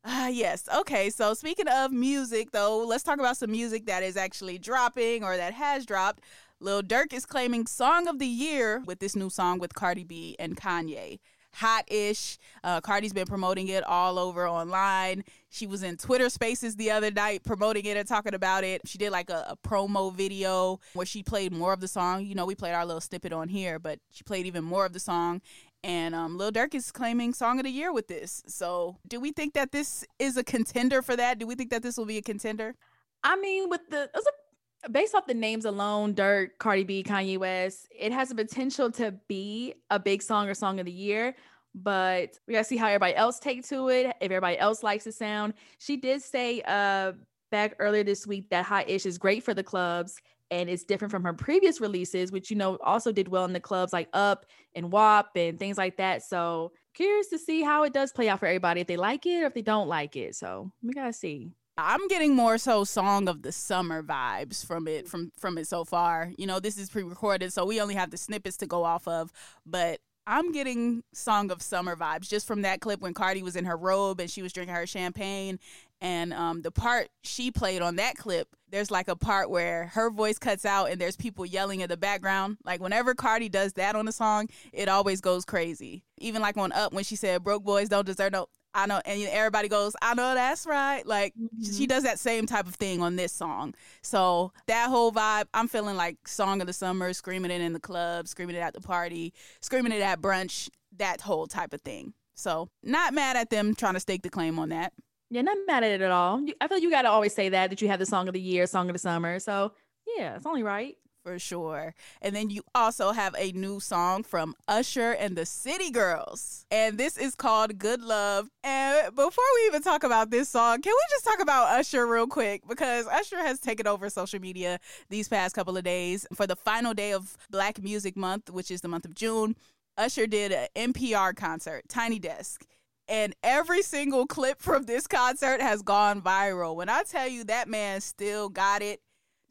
Ah, 0.07 0.27
uh, 0.27 0.29
yes. 0.29 0.69
Okay. 0.75 1.09
So 1.11 1.35
speaking 1.35 1.69
of 1.69 1.91
music, 1.91 2.51
though, 2.53 2.85
let's 2.85 3.03
talk 3.03 3.19
about 3.19 3.39
some 3.39 3.51
music 3.51 3.87
that 3.87 4.03
is 4.03 4.17
actually 4.17 4.59
dropping 4.59 5.25
or 5.25 5.37
that 5.37 5.55
has 5.55 5.87
dropped. 5.87 6.23
Lil 6.61 6.83
Durk 6.83 7.13
is 7.13 7.27
claiming 7.27 7.67
Song 7.67 8.07
of 8.07 8.19
the 8.19 8.27
Year 8.27 8.83
with 8.87 8.99
this 8.99 9.17
new 9.17 9.29
song 9.31 9.59
with 9.59 9.75
Cardi 9.75 10.05
B 10.05 10.37
and 10.39 10.57
Kanye. 10.57 11.19
Hot 11.55 11.85
ish. 11.87 12.39
Uh, 12.63 12.81
Cardi's 12.81 13.13
been 13.13 13.27
promoting 13.27 13.69
it 13.69 13.85
all 13.85 14.19
over 14.19 14.49
online. 14.49 15.25
She 15.51 15.67
was 15.67 15.83
in 15.85 15.97
Twitter 15.97 16.29
Spaces 16.29 16.75
the 16.75 16.91
other 16.91 17.11
night 17.11 17.45
promoting 17.45 17.85
it 17.85 17.97
and 17.97 18.09
talking 18.09 18.35
about 18.35 18.65
it. 18.65 18.83
She 18.87 18.99
did 18.99 19.13
like 19.13 19.31
a, 19.31 19.47
a, 19.51 19.57
promo 19.57 20.13
video 20.13 20.81
where 20.95 21.07
she 21.07 21.23
played 21.23 21.53
more 21.53 21.73
of 21.73 21.81
the 21.81 21.87
song. 21.87 22.25
You 22.25 22.35
know, 22.35 22.45
we 22.45 22.57
played 22.57 22.75
our 22.75 22.85
little 22.85 23.01
snippet 23.01 23.33
on 23.33 23.49
here, 23.49 23.79
but 23.79 24.01
she 24.11 24.25
played 24.25 24.47
even 24.47 24.65
more 24.65 24.85
of 24.85 24.93
the 24.93 25.01
song. 25.01 25.41
And 25.85 26.15
um, 26.15 26.39
Lil 26.39 26.51
Durk 26.51 26.75
is 26.75 26.91
claiming 26.91 27.35
Song 27.35 27.59
of 27.61 27.65
the 27.65 27.71
Year 27.71 27.93
with 27.93 28.09
this. 28.09 28.43
So, 28.47 28.97
do 29.07 29.21
we 29.21 29.33
think 29.33 29.53
that 29.55 29.71
this 29.71 30.05
is 30.19 30.37
a 30.37 30.43
contender 30.43 31.03
for 31.03 31.15
that? 31.15 31.39
Do 31.39 31.47
we 31.47 31.55
think 31.55 31.71
that 31.71 31.83
this 31.83 31.99
will 31.99 32.07
be 32.07 32.17
a 32.17 32.23
contender? 32.23 32.75
I 33.23 33.37
mean, 33.37 33.69
with 33.69 33.83
the 33.91 34.05
it 34.05 34.11
was 34.15 34.27
a 34.27 34.44
based 34.91 35.15
off 35.15 35.27
the 35.27 35.35
names 35.35 35.65
alone, 35.65 36.15
Durk, 36.15 36.51
Cardi 36.59 36.85
B, 36.85 37.03
Kanye 37.03 37.39
West, 37.39 37.89
it 37.91 38.13
has 38.13 38.29
the 38.29 38.35
potential 38.35 38.91
to 38.93 39.13
be 39.29 39.75
a 39.91 39.99
big 39.99 40.23
song 40.23 40.49
or 40.49 40.55
song 40.55 40.81
of 40.81 40.87
the 40.87 40.93
year. 40.93 41.35
But 41.75 42.39
we 42.47 42.55
gotta 42.55 42.65
see 42.65 42.77
how 42.77 42.87
everybody 42.87 43.17
else 43.17 43.39
take 43.39 43.67
to 43.69 43.89
it. 43.89 44.07
If 44.07 44.31
everybody 44.31 44.59
else 44.59 44.83
likes 44.83 45.05
the 45.05 45.13
sound, 45.13 45.55
she 45.79 45.97
did 45.97 46.23
say 46.23 46.63
uh 46.67 47.13
back 47.51 47.75
earlier 47.79 48.05
this 48.05 48.27
week 48.27 48.49
that 48.51 48.65
Hot 48.65 48.89
Ish 48.89 49.07
is 49.07 49.19
great 49.19 49.43
for 49.43 49.55
the 49.55 49.63
clubs 49.63 50.21
and 50.51 50.69
it's 50.69 50.85
different 50.85 51.11
from 51.11 51.25
her 51.25 51.33
previous 51.33 51.81
releases, 51.81 52.31
which 52.31 52.51
you 52.51 52.57
know 52.57 52.77
also 52.83 53.11
did 53.11 53.29
well 53.29 53.45
in 53.45 53.53
the 53.53 53.61
clubs 53.61 53.93
like 53.93 54.09
Up 54.13 54.47
and 54.75 54.93
WAP 54.93 55.31
and 55.37 55.59
things 55.59 55.79
like 55.79 55.97
that. 55.97 56.23
So 56.23 56.73
curious 56.95 57.29
to 57.29 57.39
see 57.39 57.63
how 57.63 57.83
it 57.83 57.93
does 57.93 58.13
play 58.13 58.29
out 58.29 58.41
for 58.41 58.47
everybody 58.47 58.81
if 58.81 58.87
they 58.87 58.97
like 58.97 59.27
it 59.27 59.43
or 59.43 59.47
if 59.47 59.55
they 59.55 59.63
don't 59.63 59.89
like 59.89 60.17
it. 60.17 60.37
So 60.37 60.71
we 60.83 60.93
gotta 60.93 61.13
see. 61.13 61.51
I'm 61.77 62.07
getting 62.09 62.37
more 62.37 62.57
so 62.59 62.85
song 62.85 63.29
of 63.29 63.43
the 63.43 63.51
summer 63.51 64.03
vibes 64.03 64.65
from 64.65 64.87
it 64.87 65.09
from 65.09 65.33
from 65.39 65.59
it 65.59 65.67
so 65.67 65.85
far. 65.85 66.31
You 66.39 66.47
know, 66.47 66.61
this 66.61 66.79
is 66.79 66.89
pre-recorded, 66.89 67.53
so 67.53 67.65
we 67.67 67.81
only 67.81 67.95
have 67.95 68.11
the 68.11 68.17
snippets 68.17 68.57
to 68.59 68.67
go 68.67 68.85
off 68.85 69.09
of, 69.09 69.33
but 69.67 70.01
I'm 70.27 70.53
getting 70.53 71.03
song 71.13 71.51
of 71.51 71.61
summer 71.61 71.97
vibes 71.97 72.29
just 72.29 72.47
from 72.47 72.63
that 72.63 72.81
clip 72.81 73.01
when 73.01 73.13
Cardi 73.13 73.43
was 73.43 73.57
in 73.57 73.67
her 73.67 73.77
robe 73.77 74.21
and 74.21 74.31
she 74.31 74.41
was 74.41 74.53
drinking 74.53 74.75
her 74.75 74.87
champagne 74.87 75.59
and 76.05 76.35
um, 76.35 76.61
the 76.61 76.71
part 76.71 77.09
she 77.23 77.51
played 77.51 77.81
on 77.81 77.97
that 77.97 78.17
clip, 78.17 78.49
there's 78.69 78.91
like 78.91 79.09
a 79.09 79.17
part 79.17 79.49
where 79.49 79.87
her 79.87 80.11
voice 80.11 80.39
cuts 80.39 80.67
out 80.67 80.91
and 80.91 81.01
there's 81.01 81.17
people 81.17 81.47
yelling 81.47 81.81
in 81.81 81.89
the 81.89 81.97
background. 81.97 82.59
Like 82.63 82.83
whenever 82.83 83.15
Cardi 83.15 83.49
does 83.49 83.73
that 83.75 83.97
on 83.97 84.07
a 84.07 84.13
song, 84.13 84.51
it 84.73 84.89
always 84.89 85.23
goes 85.23 85.47
crazy. 85.47 86.05
Even 86.19 86.43
like 86.43 86.59
on 86.59 86.73
Up 86.73 86.93
when 86.93 87.05
she 87.05 87.17
said 87.17 87.43
broke 87.43 87.65
boys 87.65 87.89
don't 87.89 88.05
deserve 88.05 88.33
no 88.33 88.49
I 88.75 88.87
know, 88.87 89.01
and 89.05 89.23
everybody 89.29 89.69
goes, 89.69 89.95
I 90.03 90.15
know 90.15 90.35
that's 90.35 90.67
right. 90.67 91.07
Like 91.07 91.33
mm-hmm. 91.35 91.73
she 91.73 91.87
does 91.87 92.03
that 92.03 92.19
same 92.19 92.47
type 92.47 92.67
of 92.67 92.75
thing 92.75 93.03
on 93.03 93.17
this 93.17 93.33
song. 93.33 93.75
So 94.03 94.53
that 94.67 94.89
whole 94.89 95.13
vibe, 95.13 95.45
I'm 95.55 95.69
feeling 95.69 95.97
like 95.97 96.27
song 96.27 96.61
of 96.61 96.67
the 96.67 96.73
summer, 96.73 97.13
screaming 97.13 97.51
it 97.51 97.61
in 97.61 97.73
the 97.73 97.81
club, 97.81 98.27
screaming 98.27 98.57
it 98.57 98.61
at 98.61 98.75
the 98.75 98.81
party, 98.81 99.33
screaming 99.61 99.93
it 99.93 100.03
at 100.03 100.21
brunch, 100.21 100.69
that 100.97 101.21
whole 101.21 101.47
type 101.47 101.73
of 101.73 101.81
thing. 101.83 102.15
So 102.35 102.69
not 102.83 103.15
mad 103.15 103.37
at 103.37 103.51
them 103.51 103.75
trying 103.75 103.95
to 103.95 104.01
stake 104.01 104.23
the 104.23 104.31
claim 104.31 104.59
on 104.59 104.71
that. 104.71 104.93
Yeah, 105.31 105.43
not 105.43 105.57
mad 105.67 105.85
at 105.85 105.93
it 105.93 106.01
at 106.01 106.11
all. 106.11 106.45
I 106.61 106.69
feel 106.69 106.77
like 106.77 106.83
you 106.83 106.91
got 106.91 107.03
to 107.03 107.11
always 107.11 107.35
say 107.35 107.49
that 107.49 107.71
that 107.71 107.81
you 107.81 107.89
have 107.89 107.99
the 107.99 108.07
song 108.07 108.29
of 108.29 108.35
the 108.35 108.41
year, 108.41 108.67
song 108.67 108.89
of 108.89 108.93
the 108.93 108.99
summer. 108.99 109.39
So 109.39 109.73
yeah, 110.17 110.37
it's 110.37 110.47
only 110.47 110.63
right. 110.63 110.97
For 111.25 111.39
sure. 111.39 111.95
And 112.21 112.37
then 112.37 112.51
you 112.51 112.63
also 112.75 113.13
have 113.13 113.35
a 113.39 113.51
new 113.53 113.81
song 113.81 114.25
from 114.25 114.55
Usher 114.69 115.13
and 115.13 115.35
the 115.35 115.47
City 115.47 115.91
Girls. 115.91 116.67
And 116.71 116.99
this 116.99 117.17
is 117.17 117.35
called 117.35 117.79
Good 117.79 118.03
Love. 118.03 118.51
And 118.63 119.17
before 119.17 119.45
we 119.55 119.67
even 119.67 119.81
talk 119.81 120.05
about 120.05 120.31
this 120.31 120.51
song, 120.51 120.83
can 120.83 120.93
we 120.93 121.03
just 121.09 121.25
talk 121.25 121.41
about 121.41 121.69
Usher 121.81 122.07
real 122.07 122.27
quick? 122.27 122.69
Because 122.69 123.07
Usher 123.07 123.39
has 123.39 123.59
taken 123.59 123.87
over 123.87 124.11
social 124.11 124.39
media 124.39 124.79
these 125.09 125.27
past 125.27 125.55
couple 125.55 125.79
of 125.79 125.85
days. 125.85 126.27
For 126.35 126.47
the 126.47 126.57
final 126.57 126.93
day 126.93 127.15
of 127.15 127.39
Black 127.51 127.83
Music 127.83 128.19
Month, 128.19 128.51
which 128.51 128.71
is 128.71 128.83
the 128.83 128.89
month 128.89 129.07
of 129.07 129.15
June, 129.15 129.57
Usher 129.97 130.27
did 130.27 130.53
an 130.53 130.93
NPR 130.93 131.35
concert, 131.35 131.85
Tiny 131.89 132.19
Desk 132.19 132.67
and 133.09 133.35
every 133.43 133.83
single 133.83 134.27
clip 134.27 134.61
from 134.61 134.85
this 134.85 135.07
concert 135.07 135.61
has 135.61 135.83
gone 135.83 136.23
viral. 136.23 136.75
When 136.75 136.89
I 136.89 137.03
tell 137.03 137.29
you 137.29 137.45
that 137.45 137.69
man 137.69 138.01
still 138.01 138.49
got 138.49 138.81
it, 138.81 139.01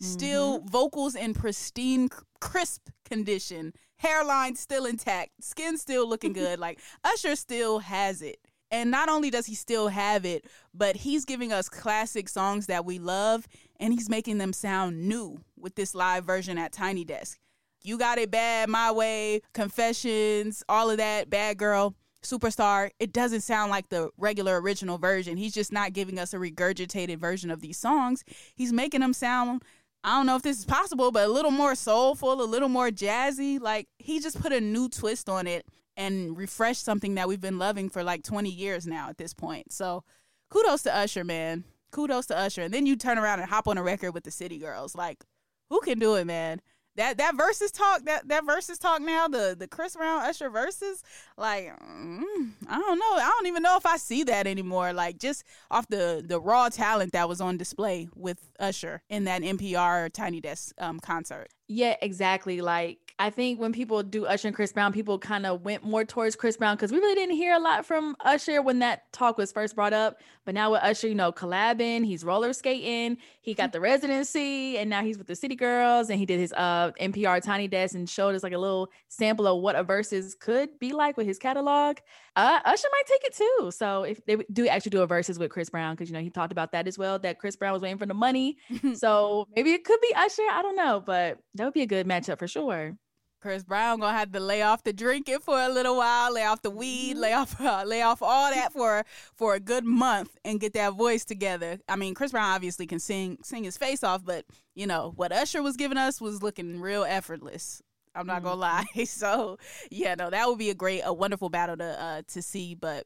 still 0.04 0.60
mm-hmm. 0.60 0.68
vocals 0.68 1.16
in 1.16 1.34
pristine, 1.34 2.10
crisp 2.40 2.90
condition, 3.06 3.74
hairline 3.98 4.56
still 4.56 4.86
intact, 4.86 5.32
skin 5.42 5.78
still 5.78 6.08
looking 6.08 6.34
good. 6.34 6.60
like 6.60 6.80
Usher 7.04 7.36
still 7.36 7.80
has 7.80 8.22
it. 8.22 8.38
And 8.72 8.90
not 8.90 9.08
only 9.08 9.30
does 9.30 9.46
he 9.46 9.54
still 9.54 9.88
have 9.88 10.26
it, 10.26 10.46
but 10.74 10.96
he's 10.96 11.26
giving 11.26 11.54
us 11.54 11.70
classic 11.70 12.28
songs 12.28 12.66
that 12.68 12.86
we 12.86 12.98
love 12.98 13.48
and 13.80 13.94
he's 13.94 14.10
making 14.10 14.40
them 14.40 14.52
sound 14.52 15.08
new 15.08 15.40
with 15.58 15.76
this 15.76 15.94
live 15.94 16.26
version 16.26 16.58
at 16.58 16.72
Tiny 16.72 17.06
Desk. 17.06 17.38
You 17.84 18.00
Got 18.00 18.18
It 18.18 18.32
Bad, 18.32 18.70
My 18.70 18.92
Way, 18.92 19.42
Confessions, 19.54 20.64
all 20.68 20.90
of 20.90 20.98
that, 20.98 21.30
Bad 21.30 21.58
Girl 21.58 21.96
superstar, 22.24 22.90
it 23.00 23.14
doesn't 23.14 23.42
sound 23.42 23.70
like 23.70 23.90
the 23.90 24.10
regular 24.18 24.60
original 24.60 24.98
version. 24.98 25.38
He's 25.38 25.54
just 25.54 25.72
not 25.72 25.94
giving 25.94 26.18
us 26.18 26.34
a 26.34 26.38
regurgitated 26.38 27.18
version 27.18 27.52
of 27.52 27.62
these 27.62 27.78
songs. 27.78 28.24
He's 28.56 28.74
making 28.74 29.02
them 29.02 29.14
sound 29.14 29.64
I 30.04 30.18
don't 30.18 30.26
know 30.26 30.36
if 30.36 30.42
this 30.42 30.60
is 30.60 30.66
possible, 30.66 31.12
but 31.12 31.26
a 31.26 31.32
little 31.32 31.52
more 31.52 31.76
soulful, 31.76 32.42
a 32.42 32.44
little 32.44 32.70
more 32.70 32.90
jazzy. 32.90 33.60
Like 33.60 33.88
he 34.00 34.20
just 34.20 34.42
put 34.42 34.52
a 34.52 34.60
new 34.60 34.90
twist 34.90 35.30
on 35.30 35.48
it 35.48 35.66
and 35.96 36.38
refreshed 36.38 36.84
something 36.84 37.16
that 37.16 37.28
we've 37.28 37.42
been 37.42 37.60
loving 37.60 37.90
for 37.90 38.04
like 38.04 38.24
20 38.24 38.50
years 38.50 38.86
now 38.86 39.10
at 39.10 39.18
this 39.18 39.34
point. 39.34 39.72
So 39.72 40.04
kudos 40.50 40.84
to 40.84 40.96
Usher, 40.96 41.24
man. 41.24 41.64
Kudos 41.92 42.26
to 42.28 42.38
Usher. 42.38 42.64
And 42.64 42.74
then 42.74 42.86
you 42.86 42.96
turn 42.96 43.18
around 43.18 43.40
and 43.40 43.50
hop 43.50 43.68
on 43.68 43.78
a 43.78 43.84
record 43.84 44.14
with 44.14 44.24
the 44.24 44.32
City 44.32 44.58
Girls. 44.58 44.96
Like, 44.96 45.24
who 45.70 45.80
can 45.82 46.00
do 46.00 46.16
it, 46.16 46.26
man? 46.26 46.60
That 46.96 47.18
that 47.18 47.36
Verzuz 47.36 47.72
talk 47.72 48.04
that 48.06 48.28
that 48.28 48.46
Verzuz 48.46 48.80
talk 48.80 49.02
now 49.02 49.28
the 49.28 49.56
the 49.58 49.68
Chris 49.68 49.96
Brown 49.96 50.22
Usher 50.24 50.50
Verzuz 50.50 51.02
like 51.38 51.66
mm, 51.80 52.52
I 52.68 52.78
don't 52.78 53.00
know 53.00 53.14
I 53.16 53.32
don't 53.38 53.48
even 53.48 53.64
know 53.64 53.78
if 53.78 53.86
I 53.86 53.98
see 53.98 54.24
that 54.24 54.48
anymore 54.48 54.94
like 54.94 55.18
just 55.18 55.44
off 55.72 55.88
the 55.88 56.24
the 56.26 56.40
raw 56.40 56.70
talent 56.70 57.14
that 57.14 57.28
was 57.28 57.42
on 57.42 57.58
display 57.58 58.10
with 58.16 58.40
Usher 58.60 59.02
in 59.10 59.24
that 59.26 59.42
NPR 59.42 60.12
Tiny 60.12 60.42
Desk 60.42 60.74
um, 60.78 61.00
concert. 61.00 61.48
Yeah, 61.76 61.96
exactly. 62.04 62.62
Like 62.62 63.00
I 63.18 63.32
think 63.32 63.60
when 63.60 63.74
people 63.74 64.04
do 64.04 64.28
Usher 64.28 64.48
and 64.48 64.56
Chris 64.56 64.72
Brown, 64.72 64.94
people 64.94 65.18
kind 65.18 65.48
of 65.48 65.64
went 65.64 65.84
more 65.84 66.06
towards 66.06 66.36
Chris 66.36 66.56
Brown 66.56 66.76
because 66.76 66.92
we 66.92 67.00
really 67.00 67.16
didn't 67.16 67.36
hear 67.36 67.56
a 67.56 67.60
lot 67.60 67.84
from 67.84 68.16
Usher 68.24 68.62
when 68.62 68.78
that 68.80 69.12
talk 69.12 69.40
was 69.40 69.52
first 69.52 69.74
brought 69.76 69.92
up. 69.92 70.20
But 70.46 70.54
now 70.54 70.72
with 70.74 70.84
Usher, 70.84 71.08
you 71.08 71.16
know, 71.16 71.32
collabing, 71.32 72.06
he's 72.06 72.24
roller 72.24 72.54
skating, 72.54 73.18
he 73.42 73.56
got 73.56 73.72
the 73.72 73.80
residency, 73.80 74.78
and 74.78 74.88
now 74.88 75.02
he's 75.04 75.18
with 75.18 75.26
the 75.26 75.36
City 75.36 75.56
Girls, 75.56 76.12
and 76.12 76.20
he 76.20 76.28
did 76.28 76.40
his 76.40 76.54
uh 76.54 76.92
NPR 77.00 77.40
Tiny 77.40 77.68
Desk 77.68 77.96
and 77.96 78.08
showed 78.08 78.36
us 78.36 78.44
like 78.44 78.54
a 78.54 78.58
little 78.60 78.90
sample 79.08 79.48
of 79.48 79.62
what 79.64 79.76
a 79.76 79.84
Verzuz 79.84 80.38
could 80.38 80.78
be 80.78 80.92
like 80.94 81.18
with 81.18 81.26
his 81.26 81.40
catalog. 81.40 81.98
Uh, 82.36 82.60
Usher 82.66 82.88
might 82.92 83.06
take 83.08 83.24
it 83.26 83.36
too. 83.36 83.72
So 83.72 84.04
if 84.04 84.24
they 84.26 84.38
do 84.52 84.68
actually 84.68 84.90
do 84.90 85.02
a 85.02 85.08
Verzuz 85.08 85.38
with 85.40 85.52
Chris 85.52 85.70
Brown, 85.70 85.96
because 85.96 86.10
you 86.10 86.14
know 86.16 86.22
he 86.22 86.30
talked 86.30 86.52
about 86.52 86.72
that 86.72 86.88
as 86.88 86.98
well, 86.98 87.20
that 87.20 87.40
Chris 87.40 87.56
Brown 87.56 87.74
was 87.74 87.82
waiting 87.82 87.98
for 88.00 88.06
the 88.08 88.14
money. 88.14 88.58
so 88.94 89.48
maybe 89.56 89.72
it 89.72 89.84
could 89.86 90.02
be 90.02 90.14
Usher. 90.16 90.44
I 90.52 90.62
don't 90.62 90.76
know, 90.76 91.02
but 91.06 91.40
that 91.64 91.68
would 91.68 91.74
be 91.74 91.82
a 91.82 91.86
good 91.86 92.06
matchup 92.06 92.40
for 92.40 92.48
sure. 92.48 92.98
Chris 93.42 93.64
Brown 93.64 94.02
gonna 94.02 94.18
have 94.18 94.34
to 94.34 94.40
lay 94.42 94.64
off 94.64 94.84
the 94.84 94.92
drinking 94.92 95.40
for 95.40 95.58
a 95.58 95.70
little 95.70 95.96
while, 95.96 96.34
lay 96.34 96.44
off 96.44 96.62
the 96.62 96.70
weed, 96.70 97.16
lay 97.16 97.32
off 97.32 97.60
uh, 97.62 97.86
lay 97.86 98.02
off 98.02 98.22
all 98.22 98.52
that 98.52 98.74
for 98.74 99.06
for 99.34 99.56
a 99.56 99.62
good 99.62 99.86
month 99.86 100.38
and 100.44 100.60
get 100.60 100.74
that 100.74 100.96
voice 100.96 101.24
together. 101.24 101.80
I 101.88 101.96
mean, 101.96 102.16
Chris 102.16 102.32
Brown 102.32 102.54
obviously 102.54 102.86
can 102.86 103.00
sing 103.00 103.38
sing 103.42 103.64
his 103.64 103.78
face 103.78 104.04
off, 104.04 104.26
but 104.26 104.44
you 104.76 104.86
know 104.86 105.14
what 105.16 105.32
Usher 105.32 105.64
was 105.64 105.78
giving 105.78 105.98
us 105.98 106.20
was 106.20 106.44
looking 106.44 106.82
real 106.82 107.06
effortless. 107.06 107.82
I'm 108.14 108.28
not 108.28 108.44
gonna 108.44 108.60
lie. 108.60 108.86
So 109.06 109.58
yeah, 109.90 110.16
no, 110.16 110.30
that 110.30 110.50
would 110.50 110.58
be 110.58 110.70
a 110.70 110.76
great, 110.76 111.02
a 111.06 111.14
wonderful 111.14 111.50
battle 111.50 111.78
to 111.78 112.04
uh, 112.04 112.22
to 112.28 112.42
see. 112.42 112.76
But 112.76 113.06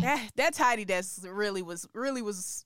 that 0.00 0.30
that 0.36 0.54
Tiny 0.54 0.86
Desk 0.86 1.22
really 1.30 1.60
was 1.60 1.86
really 1.92 2.22
was 2.22 2.64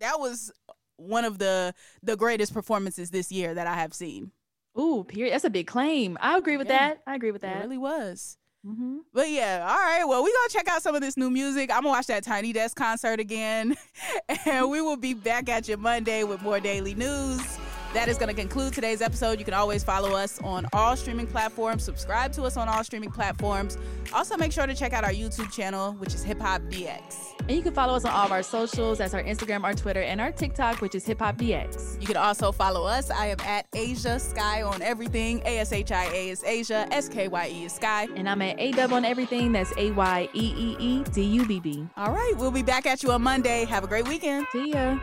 that 0.00 0.20
was 0.20 0.52
one 0.96 1.24
of 1.24 1.38
the 1.38 1.74
the 2.02 2.16
greatest 2.16 2.52
performances 2.52 3.10
this 3.10 3.32
year 3.32 3.54
that 3.54 3.66
I 3.66 3.76
have 3.76 3.94
seen. 3.94 4.30
Ooh, 4.78 5.04
period. 5.04 5.34
That's 5.34 5.44
a 5.44 5.50
big 5.50 5.66
claim. 5.66 6.18
I 6.20 6.36
agree 6.36 6.56
with 6.56 6.68
yeah, 6.68 6.88
that. 6.88 7.02
I 7.06 7.14
agree 7.14 7.30
with 7.30 7.42
that. 7.42 7.58
It 7.58 7.62
really 7.62 7.78
was. 7.78 8.38
Mm-hmm. 8.66 8.98
But 9.12 9.28
yeah, 9.28 9.66
all 9.68 9.76
right. 9.76 10.04
Well, 10.04 10.24
we 10.24 10.32
gonna 10.32 10.48
check 10.48 10.68
out 10.68 10.82
some 10.82 10.94
of 10.94 11.02
this 11.02 11.16
new 11.16 11.30
music. 11.30 11.70
I'm 11.70 11.82
gonna 11.82 11.90
watch 11.90 12.06
that 12.06 12.24
Tiny 12.24 12.52
Desk 12.52 12.74
concert 12.74 13.20
again, 13.20 13.76
and 14.46 14.70
we 14.70 14.80
will 14.80 14.96
be 14.96 15.12
back 15.12 15.48
at 15.50 15.68
you 15.68 15.76
Monday 15.76 16.24
with 16.24 16.40
more 16.42 16.60
daily 16.60 16.94
news. 16.94 17.58
That 17.92 18.08
is 18.08 18.18
going 18.18 18.28
to 18.28 18.34
conclude 18.34 18.72
today's 18.72 19.00
episode. 19.00 19.38
You 19.38 19.44
can 19.44 19.54
always 19.54 19.84
follow 19.84 20.16
us 20.16 20.40
on 20.40 20.66
all 20.72 20.96
streaming 20.96 21.28
platforms, 21.28 21.84
subscribe 21.84 22.32
to 22.32 22.42
us 22.42 22.56
on 22.56 22.68
all 22.68 22.82
streaming 22.82 23.12
platforms. 23.12 23.78
Also, 24.12 24.36
make 24.36 24.50
sure 24.50 24.66
to 24.66 24.74
check 24.74 24.92
out 24.92 25.04
our 25.04 25.12
YouTube 25.12 25.52
channel, 25.52 25.92
which 25.92 26.12
is 26.12 26.24
Hip 26.24 26.40
Hop 26.40 26.60
DX. 26.62 27.23
And 27.46 27.56
you 27.56 27.62
can 27.62 27.74
follow 27.74 27.94
us 27.94 28.04
on 28.04 28.12
all 28.12 28.24
of 28.24 28.32
our 28.32 28.42
socials. 28.42 28.98
That's 28.98 29.12
our 29.12 29.22
Instagram, 29.22 29.64
our 29.64 29.74
Twitter, 29.74 30.00
and 30.00 30.20
our 30.20 30.32
TikTok, 30.32 30.80
which 30.80 30.94
is 30.94 31.04
Hip 31.06 31.18
Hop 31.18 31.36
DX. 31.36 32.00
You 32.00 32.06
can 32.06 32.16
also 32.16 32.52
follow 32.52 32.84
us. 32.84 33.10
I 33.10 33.26
am 33.26 33.40
at 33.40 33.70
Ashia 33.72 34.18
Skye 34.18 34.62
on 34.62 34.80
everything. 34.80 35.42
A 35.44 35.58
S 35.58 35.72
H 35.72 35.92
I 35.92 36.06
A 36.06 36.30
is 36.30 36.42
Ashia. 36.42 36.88
S 36.90 37.08
K 37.08 37.28
Y 37.28 37.48
E 37.52 37.64
is 37.64 37.72
Skye. 37.74 38.08
And 38.16 38.28
I'm 38.28 38.40
at 38.40 38.56
Ayeee 38.56 38.74
Dubb 38.74 38.92
on 38.92 39.04
everything. 39.04 39.52
That's 39.52 39.72
A 39.76 39.90
Y 39.90 40.28
E 40.32 40.54
E 40.56 40.76
E 40.78 41.04
D 41.12 41.22
U 41.22 41.46
B 41.46 41.60
B. 41.60 41.86
All 41.96 42.12
right. 42.12 42.32
We'll 42.36 42.50
be 42.50 42.62
back 42.62 42.86
at 42.86 43.02
you 43.02 43.12
on 43.12 43.22
Monday. 43.22 43.64
Have 43.66 43.84
a 43.84 43.88
great 43.88 44.08
weekend. 44.08 44.46
See 44.52 44.70
ya. 44.72 44.98